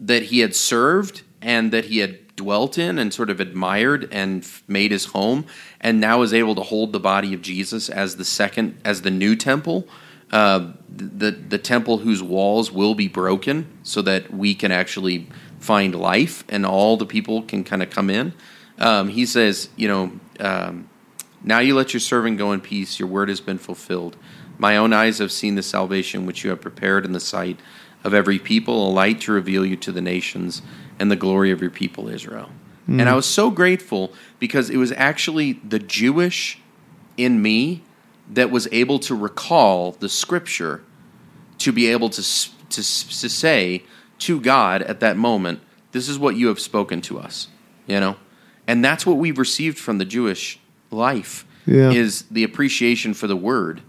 that 0.00 0.24
he 0.24 0.40
had 0.40 0.54
served 0.54 1.22
and 1.42 1.72
that 1.72 1.86
he 1.86 1.98
had 1.98 2.18
dwelt 2.36 2.78
in 2.78 2.98
and 2.98 3.14
sort 3.14 3.30
of 3.30 3.40
admired 3.40 4.08
and 4.10 4.46
made 4.66 4.90
his 4.90 5.06
home 5.06 5.46
and 5.80 6.00
now 6.00 6.22
is 6.22 6.34
able 6.34 6.54
to 6.54 6.62
hold 6.62 6.92
the 6.92 7.00
body 7.00 7.32
of 7.32 7.40
Jesus 7.42 7.88
as 7.88 8.16
the 8.16 8.24
second 8.24 8.78
as 8.84 9.02
the 9.02 9.10
new 9.10 9.36
temple 9.36 9.86
uh, 10.34 10.72
the 10.88 11.30
the 11.30 11.58
temple 11.58 11.98
whose 11.98 12.22
walls 12.22 12.72
will 12.72 12.94
be 12.94 13.06
broken 13.06 13.66
so 13.84 14.02
that 14.02 14.32
we 14.34 14.54
can 14.54 14.72
actually 14.72 15.28
find 15.60 15.94
life 15.94 16.42
and 16.48 16.66
all 16.66 16.96
the 16.96 17.06
people 17.06 17.42
can 17.42 17.62
kind 17.62 17.82
of 17.82 17.90
come 17.90 18.10
in. 18.10 18.32
Um, 18.78 19.08
he 19.08 19.26
says 19.26 19.68
you 19.76 19.86
know 19.86 20.12
um, 20.40 20.88
now 21.44 21.60
you 21.60 21.76
let 21.76 21.92
your 21.92 22.00
servant 22.00 22.38
go 22.38 22.50
in 22.50 22.60
peace. 22.60 22.98
Your 22.98 23.08
word 23.08 23.28
has 23.28 23.40
been 23.40 23.58
fulfilled. 23.58 24.16
My 24.58 24.76
own 24.76 24.92
eyes 24.92 25.18
have 25.18 25.30
seen 25.30 25.54
the 25.54 25.62
salvation 25.62 26.26
which 26.26 26.42
you 26.42 26.50
have 26.50 26.60
prepared 26.60 27.04
in 27.04 27.12
the 27.12 27.20
sight 27.20 27.60
of 28.02 28.12
every 28.12 28.38
people, 28.38 28.88
a 28.88 28.90
light 28.90 29.20
to 29.22 29.32
reveal 29.32 29.64
you 29.64 29.76
to 29.76 29.92
the 29.92 30.00
nations, 30.00 30.62
and 30.98 31.10
the 31.10 31.16
glory 31.16 31.50
of 31.50 31.60
your 31.60 31.70
people 31.70 32.08
Israel. 32.08 32.50
And 32.86 33.08
I 33.08 33.14
was 33.14 33.24
so 33.24 33.50
grateful 33.50 34.12
because 34.38 34.68
it 34.68 34.76
was 34.76 34.92
actually 34.92 35.54
the 35.54 35.78
Jewish 35.78 36.58
in 37.16 37.40
me 37.40 37.82
that 38.30 38.50
was 38.50 38.68
able 38.72 38.98
to 39.00 39.14
recall 39.14 39.92
the 39.92 40.08
scripture 40.10 40.82
to 41.58 41.72
be 41.72 41.86
able 41.86 42.10
to, 42.10 42.20
to, 42.22 42.50
to 42.68 42.82
say 42.82 43.84
to 44.18 44.38
God 44.38 44.82
at 44.82 45.00
that 45.00 45.16
moment, 45.16 45.60
This 45.92 46.10
is 46.10 46.18
what 46.18 46.36
you 46.36 46.48
have 46.48 46.60
spoken 46.60 47.00
to 47.02 47.18
us. 47.18 47.48
You 47.86 48.00
know? 48.00 48.16
And 48.66 48.84
that's 48.84 49.06
what 49.06 49.16
we've 49.16 49.38
received 49.38 49.78
from 49.78 49.96
the 49.96 50.04
Jewish 50.04 50.58
life 50.90 51.46
Yeah. 51.64 51.90
is 51.90 52.22
the 52.30 52.44
appreciation 52.44 53.14
for 53.14 53.26
the 53.26 53.36
word. 53.36 53.80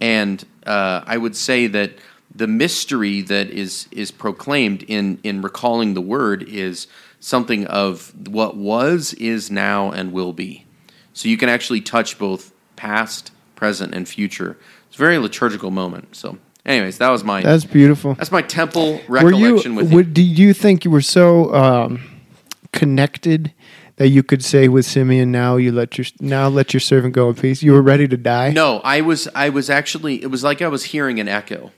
And 0.00 0.44
uh, 0.66 1.02
I 1.06 1.16
would 1.16 1.36
say 1.36 1.68
that 1.68 1.92
the 2.34 2.46
mystery 2.46 3.20
that 3.22 3.50
is 3.50 3.88
is 3.90 4.10
proclaimed 4.10 4.82
in 4.84 5.18
in 5.22 5.42
recalling 5.42 5.94
the 5.94 6.00
word 6.00 6.42
is 6.42 6.86
something 7.20 7.66
of 7.68 8.12
what 8.28 8.56
was, 8.56 9.14
is 9.14 9.50
now, 9.50 9.90
and 9.90 10.12
will 10.12 10.32
be. 10.32 10.64
So 11.12 11.28
you 11.28 11.36
can 11.36 11.48
actually 11.48 11.80
touch 11.80 12.18
both 12.18 12.52
past, 12.74 13.30
present, 13.54 13.94
and 13.94 14.08
future. 14.08 14.58
It's 14.88 14.96
a 14.96 14.98
very 14.98 15.18
liturgical 15.18 15.70
moment. 15.70 16.16
So, 16.16 16.38
anyways, 16.66 16.98
that 16.98 17.10
was 17.10 17.22
my 17.22 17.42
that's 17.42 17.64
beautiful. 17.64 18.14
that's 18.14 18.32
my 18.32 18.42
temple 18.42 19.00
Were 19.08 19.20
you? 19.20 19.26
recollection 19.26 19.74
with 19.74 19.90
you. 19.90 19.96
Would, 19.96 20.14
do 20.14 20.22
you 20.22 20.52
think 20.52 20.84
you 20.84 20.90
were 20.90 21.02
so 21.02 21.54
um, 21.54 22.02
connected 22.72 23.52
that 23.96 24.08
you 24.08 24.22
could 24.22 24.42
say 24.42 24.68
with 24.68 24.86
Simeon, 24.86 25.30
"Now 25.30 25.56
you 25.56 25.70
let 25.70 25.98
your 25.98 26.06
now 26.20 26.48
let 26.48 26.72
your 26.72 26.80
servant 26.80 27.14
go 27.14 27.28
in 27.28 27.34
peace"? 27.34 27.62
You 27.62 27.72
were 27.72 27.82
ready 27.82 28.08
to 28.08 28.16
die. 28.16 28.50
No, 28.50 28.80
I 28.80 29.02
was 29.02 29.28
I 29.34 29.50
was 29.50 29.68
actually 29.68 30.22
it 30.22 30.30
was 30.30 30.42
like 30.42 30.62
I 30.62 30.68
was 30.68 30.84
hearing 30.84 31.20
an 31.20 31.28
echo 31.28 31.72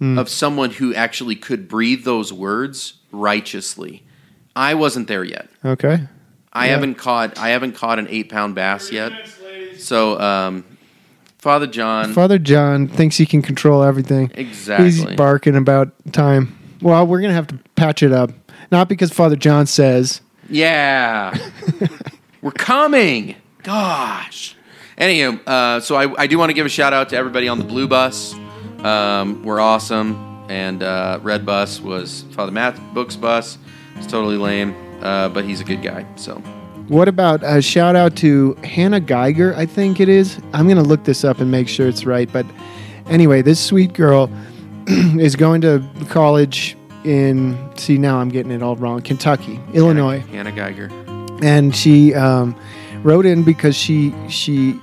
of 0.00 0.28
someone 0.28 0.70
who 0.70 0.94
actually 0.94 1.34
could 1.36 1.68
breathe 1.68 2.04
those 2.04 2.32
words 2.32 2.94
righteously. 3.10 4.04
I 4.54 4.74
wasn't 4.74 5.08
there 5.08 5.24
yet. 5.24 5.48
Okay. 5.64 6.00
I 6.52 6.66
Yeah. 6.66 6.72
haven't 6.72 6.94
caught 6.96 7.38
I 7.38 7.50
haven't 7.50 7.72
caught 7.72 7.98
an 7.98 8.06
eight 8.10 8.28
pound 8.28 8.54
bass 8.54 8.90
yet. 8.92 9.12
So 9.78 10.18
um, 10.20 10.64
Father 11.38 11.66
John 11.66 12.12
Father 12.12 12.38
John 12.38 12.88
thinks 12.88 13.16
he 13.16 13.26
can 13.26 13.42
control 13.42 13.82
everything. 13.82 14.30
Exactly. 14.34 14.86
He's 14.86 15.04
barking 15.16 15.56
about 15.56 15.90
time. 16.12 16.56
Well, 16.80 17.06
we're 17.06 17.20
gonna 17.20 17.34
have 17.34 17.48
to 17.48 17.58
patch 17.76 18.02
it 18.02 18.12
up. 18.12 18.30
Not 18.70 18.88
because 18.88 19.10
Father 19.12 19.36
John 19.36 19.66
says. 19.66 20.20
Yeah. 20.48 21.36
We're 22.42 22.50
coming. 22.52 23.34
Gosh. 23.62 24.54
Anywho, 24.96 25.40
uh, 25.46 25.80
so 25.80 25.96
I, 25.96 26.22
I 26.22 26.26
do 26.26 26.38
want 26.38 26.50
to 26.50 26.54
give 26.54 26.66
a 26.66 26.68
shout 26.68 26.92
out 26.92 27.08
to 27.10 27.16
everybody 27.16 27.48
on 27.48 27.58
the 27.58 27.64
blue 27.64 27.88
bus. 27.88 28.34
Um, 28.84 29.42
we're 29.42 29.60
awesome. 29.60 30.24
And 30.48 30.82
uh, 30.82 31.18
red 31.22 31.44
bus 31.44 31.80
was 31.80 32.24
Father 32.30 32.52
Matt 32.52 32.78
Book's 32.94 33.16
bus. 33.16 33.58
It's 33.96 34.06
totally 34.06 34.36
lame, 34.36 34.74
uh, 35.02 35.28
but 35.28 35.44
he's 35.44 35.60
a 35.60 35.64
good 35.64 35.82
guy. 35.82 36.06
So 36.16 36.36
What 36.88 37.06
about 37.08 37.40
a 37.44 37.60
shout 37.60 37.96
out 37.96 38.16
to 38.16 38.54
Hannah 38.64 39.00
Geiger? 39.00 39.54
I 39.56 39.66
think 39.66 40.00
it 40.00 40.08
is. 40.08 40.38
I'm 40.54 40.68
gonna 40.68 40.82
look 40.82 41.04
this 41.04 41.22
up 41.24 41.40
and 41.40 41.50
make 41.50 41.68
sure 41.68 41.86
it's 41.88 42.06
right. 42.06 42.32
But 42.32 42.46
anyway, 43.08 43.42
this 43.42 43.60
sweet 43.60 43.92
girl 43.92 44.30
is 44.86 45.36
going 45.36 45.60
to 45.62 45.82
college 46.08 46.76
in. 47.04 47.58
See, 47.76 47.98
now 47.98 48.18
I'm 48.18 48.30
getting 48.30 48.52
it 48.52 48.62
all 48.62 48.76
wrong. 48.76 49.02
Kentucky, 49.02 49.60
Illinois. 49.74 50.20
Hannah 50.20 50.52
Geiger. 50.52 50.88
and 51.42 51.76
she 51.76 52.14
um, 52.14 52.56
wrote 53.02 53.26
in 53.26 53.42
because 53.42 53.76
she 53.76 54.14
she 54.30 54.80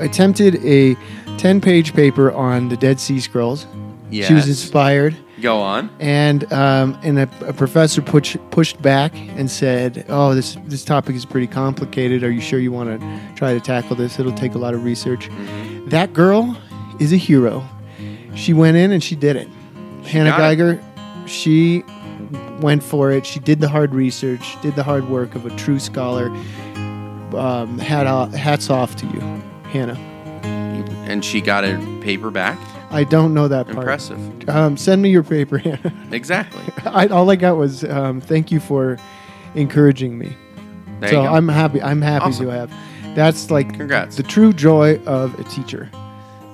attempted 0.00 0.64
a 0.64 0.94
10 1.38 1.60
page 1.60 1.94
paper 1.94 2.32
on 2.32 2.68
the 2.68 2.76
Dead 2.76 3.00
Sea 3.00 3.20
Scrolls. 3.20 3.66
Yes. 4.10 4.26
She 4.28 4.34
was 4.34 4.48
inspired 4.48 5.16
Go 5.42 5.60
on. 5.60 5.90
and 6.00 6.50
um, 6.52 6.98
and 7.02 7.18
a, 7.18 7.28
a 7.46 7.52
professor 7.52 8.00
push, 8.00 8.36
pushed 8.50 8.80
back 8.80 9.12
and 9.14 9.50
said, 9.50 10.06
"Oh, 10.08 10.34
this 10.34 10.56
this 10.64 10.82
topic 10.82 11.14
is 11.14 11.26
pretty 11.26 11.46
complicated. 11.46 12.24
Are 12.24 12.30
you 12.30 12.40
sure 12.40 12.58
you 12.58 12.72
want 12.72 12.98
to 12.98 13.34
try 13.36 13.52
to 13.52 13.60
tackle 13.60 13.96
this? 13.96 14.18
It'll 14.18 14.32
take 14.32 14.54
a 14.54 14.58
lot 14.58 14.72
of 14.72 14.82
research." 14.82 15.28
Mm-hmm. 15.28 15.90
That 15.90 16.14
girl 16.14 16.56
is 17.00 17.12
a 17.12 17.16
hero. 17.16 17.62
She 18.34 18.54
went 18.54 18.78
in 18.78 18.92
and 18.92 19.02
she 19.02 19.14
did 19.14 19.36
it. 19.36 19.48
Hannah 20.04 20.30
got 20.30 20.38
it. 20.38 20.56
Geiger, 20.56 20.82
she 21.26 21.84
went 22.60 22.82
for 22.82 23.10
it. 23.10 23.26
She 23.26 23.40
did 23.40 23.60
the 23.60 23.68
hard 23.68 23.94
research, 23.94 24.60
did 24.62 24.74
the 24.74 24.82
hard 24.82 25.08
work 25.10 25.34
of 25.34 25.44
a 25.44 25.50
true 25.56 25.78
scholar. 25.78 26.28
Um, 27.36 27.78
hat 27.78 28.06
off, 28.06 28.32
hats 28.32 28.70
off 28.70 28.96
to 28.96 29.06
you, 29.06 29.20
Hannah. 29.64 30.07
And 31.08 31.24
she 31.24 31.40
got 31.40 31.64
a 31.64 31.78
paper 32.02 32.30
back. 32.30 32.58
I 32.90 33.04
don't 33.04 33.34
know 33.34 33.48
that 33.48 33.66
part. 33.66 33.78
Impressive. 33.78 34.48
Um, 34.48 34.76
send 34.76 35.02
me 35.02 35.10
your 35.10 35.22
paper, 35.22 35.60
Exactly. 36.12 36.62
I, 36.84 37.06
all 37.08 37.30
I 37.30 37.36
got 37.36 37.56
was 37.56 37.84
um, 37.84 38.20
thank 38.20 38.50
you 38.52 38.60
for 38.60 38.98
encouraging 39.54 40.18
me. 40.18 40.36
There 41.00 41.10
so. 41.10 41.22
I'm 41.26 41.48
happy. 41.48 41.82
I'm 41.82 42.02
happy 42.02 42.26
Awesome. 42.26 42.46
to 42.46 42.52
have. 42.52 42.72
That's 43.14 43.50
like 43.50 43.74
Congrats. 43.74 44.16
the 44.16 44.22
true 44.22 44.52
joy 44.52 44.96
of 45.04 45.38
a 45.38 45.44
teacher. 45.44 45.90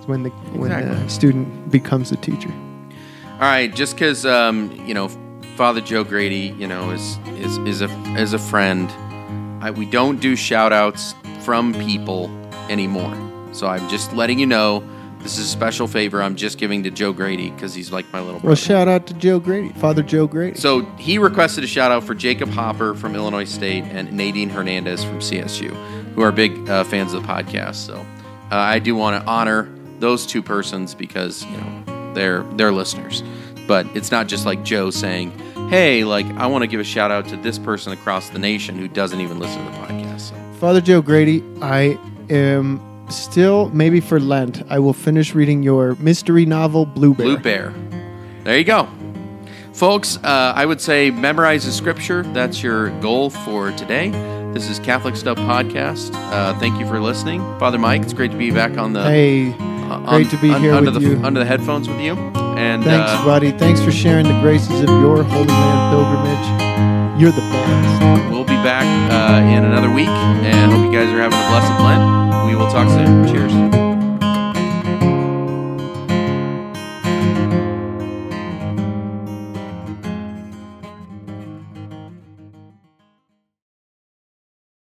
Is 0.01 0.07
when 0.07 0.23
the 0.23 0.31
when 0.31 0.71
the 0.71 1.09
student 1.09 1.71
becomes 1.71 2.13
a 2.13 2.17
teacher. 2.17 2.53
All 3.35 3.41
right, 3.41 3.75
just 3.75 3.95
because 3.95 4.25
um, 4.27 4.71
you 4.87 4.95
know 4.95 5.09
Father 5.57 5.81
Joe 5.81 6.05
Grady, 6.05 6.55
you 6.59 6.67
know, 6.67 6.91
is 6.91 7.19
is 7.39 7.59
is 7.59 7.81
a 7.83 7.89
is 8.19 8.33
a 8.33 8.39
friend. 8.39 8.91
I, 9.63 9.71
we 9.71 9.87
don't 9.87 10.21
do 10.21 10.37
shout 10.37 10.73
outs 10.73 11.15
from 11.41 11.73
people 11.75 12.29
anymore. 12.69 13.15
So 13.55 13.69
I'm 13.69 13.89
just 13.89 14.13
letting 14.13 14.39
you 14.39 14.47
know 14.47 14.83
this 15.21 15.39
is 15.39 15.47
a 15.47 15.49
special 15.49 15.87
favor 15.87 16.23
I'm 16.23 16.37
just 16.37 16.59
giving 16.59 16.83
to 16.83 16.91
Joe 16.91 17.13
Grady 17.13 17.51
because 17.51 17.75
he's 17.75 17.91
like 17.91 18.05
my 18.13 18.19
little 18.19 18.41
brother. 18.41 18.49
Well, 18.49 18.57
shout 18.57 18.89
out 18.89 19.07
to 19.07 19.15
Joe 19.15 19.41
Grady, 19.41 19.71
Father 19.71 20.03
Joe 20.03 20.27
Grady. 20.27 20.59
So 20.59 20.85
he 20.99 21.17
requested 21.17 21.65
a 21.65 21.67
shout 21.67 21.91
out 21.91 22.05
for 22.05 22.15
Jacob 22.15 22.51
Hopper 22.51 22.95
from 22.95 23.15
Illinois 23.15 23.47
State 23.47 23.85
and 23.85 24.13
Nadine 24.13 24.51
Hernandez 24.51 25.03
from 25.03 25.21
CSU, 25.21 25.71
who 26.15 26.21
are 26.21 26.31
big 26.31 26.69
uh, 26.69 26.85
fans 26.85 27.15
of 27.15 27.23
the 27.23 27.29
podcast. 27.29 27.77
So 27.77 27.95
uh, 27.97 28.05
I 28.51 28.79
do 28.81 28.95
want 28.95 29.23
to 29.23 29.31
honor 29.31 29.75
those 29.99 30.27
two 30.27 30.43
persons 30.43 30.95
because 30.95 31.43
you 31.47 31.57
know 31.57 32.13
they're 32.15 32.43
they're 32.57 32.73
listeners. 32.73 33.23
But 33.67 33.87
it's 33.97 34.11
not 34.11 34.27
just 34.27 34.45
like 34.45 34.63
Joe 34.63 34.91
saying, 34.91 35.31
"Hey, 35.71 36.05
like 36.05 36.27
I 36.37 36.47
want 36.49 36.63
to 36.63 36.67
give 36.69 36.81
a 36.81 36.85
shout 36.85 37.11
out 37.11 37.29
to 37.29 37.37
this 37.39 37.59
person 37.59 37.95
across 37.95 38.29
the 38.29 38.39
nation 38.39 38.77
who 38.77 38.89
doesn't 38.89 39.21
even 39.21 39.39
listen 39.39 39.65
to 39.65 39.71
the 39.71 39.79
podcast." 39.79 40.21
So. 40.21 40.35
Father 40.61 40.83
Joe 40.83 41.01
Grady, 41.01 41.43
I 41.63 41.99
am 42.29 42.94
still 43.09 43.69
maybe 43.71 44.01
for 44.01 44.19
Lent. 44.21 44.63
I 44.71 44.79
will 44.79 44.93
finish 44.93 45.35
reading 45.35 45.63
your 45.63 45.95
mystery 45.97 46.47
novel 46.47 46.87
Blue 46.87 47.15
Bear. 47.15 47.27
Blue 47.27 47.37
Bear. 47.39 47.75
There 48.45 48.59
you 48.59 48.65
go. 48.65 48.89
Folks, 49.73 50.19
uh, 50.19 50.53
I 50.55 50.65
would 50.67 50.81
say 50.81 51.11
memorize 51.11 51.65
the 51.65 51.73
scripture. 51.73 52.23
That's 52.23 52.63
your 52.63 52.91
goal 53.01 53.31
for 53.31 53.73
today. 53.73 54.11
This 54.53 54.71
is 54.71 54.79
Catholic 54.79 55.17
Stuff 55.17 55.37
Podcast. 55.39 56.13
Uh, 56.15 56.57
thank 56.61 56.79
you 56.79 56.87
for 56.87 57.01
listening. 57.01 57.41
Father 57.59 57.79
Mike, 57.79 58.03
it's 58.03 58.13
great 58.13 58.31
to 58.31 58.37
be 58.37 58.53
back 58.53 58.79
on 58.79 58.93
the 58.93 59.03
Hey, 59.03 59.53
uh, 59.59 59.99
great 60.11 60.31
to 60.31 60.37
be 60.37 60.53
here 60.61 60.75
under 60.75 60.93
with 60.93 61.03
the 61.03 61.09
you. 61.11 61.21
under 61.25 61.41
the 61.41 61.47
headphones 61.47 61.89
with 61.89 62.01
you. 62.01 62.13
And 62.57 62.85
thanks, 62.85 63.11
uh, 63.11 63.25
buddy. 63.25 63.51
Thanks 63.51 63.81
for 63.83 63.91
sharing 63.91 64.27
the 64.29 64.41
graces 64.41 64.81
of 64.83 64.89
your 64.89 65.25
Holy 65.25 65.47
Land 65.49 65.91
pilgrimage. 65.93 67.21
You're 67.21 67.33
the 67.33 67.41
best. 67.41 68.31
we'll 68.31 68.45
be 68.45 68.55
back 68.63 68.85
uh, 69.11 69.45
in 69.45 69.65
another 69.65 69.93
week 69.93 70.07
and 70.09 70.71
hope 70.71 70.85
you 70.85 70.93
guys 70.97 71.09
are 71.13 71.19
having 71.21 71.39
a 71.39 71.49
blessed 71.49 71.83
Lent. 71.83 72.24
We 72.45 72.55
will 72.55 72.71
talk 72.71 72.89
soon. 72.91 73.27
Cheers. 73.27 73.84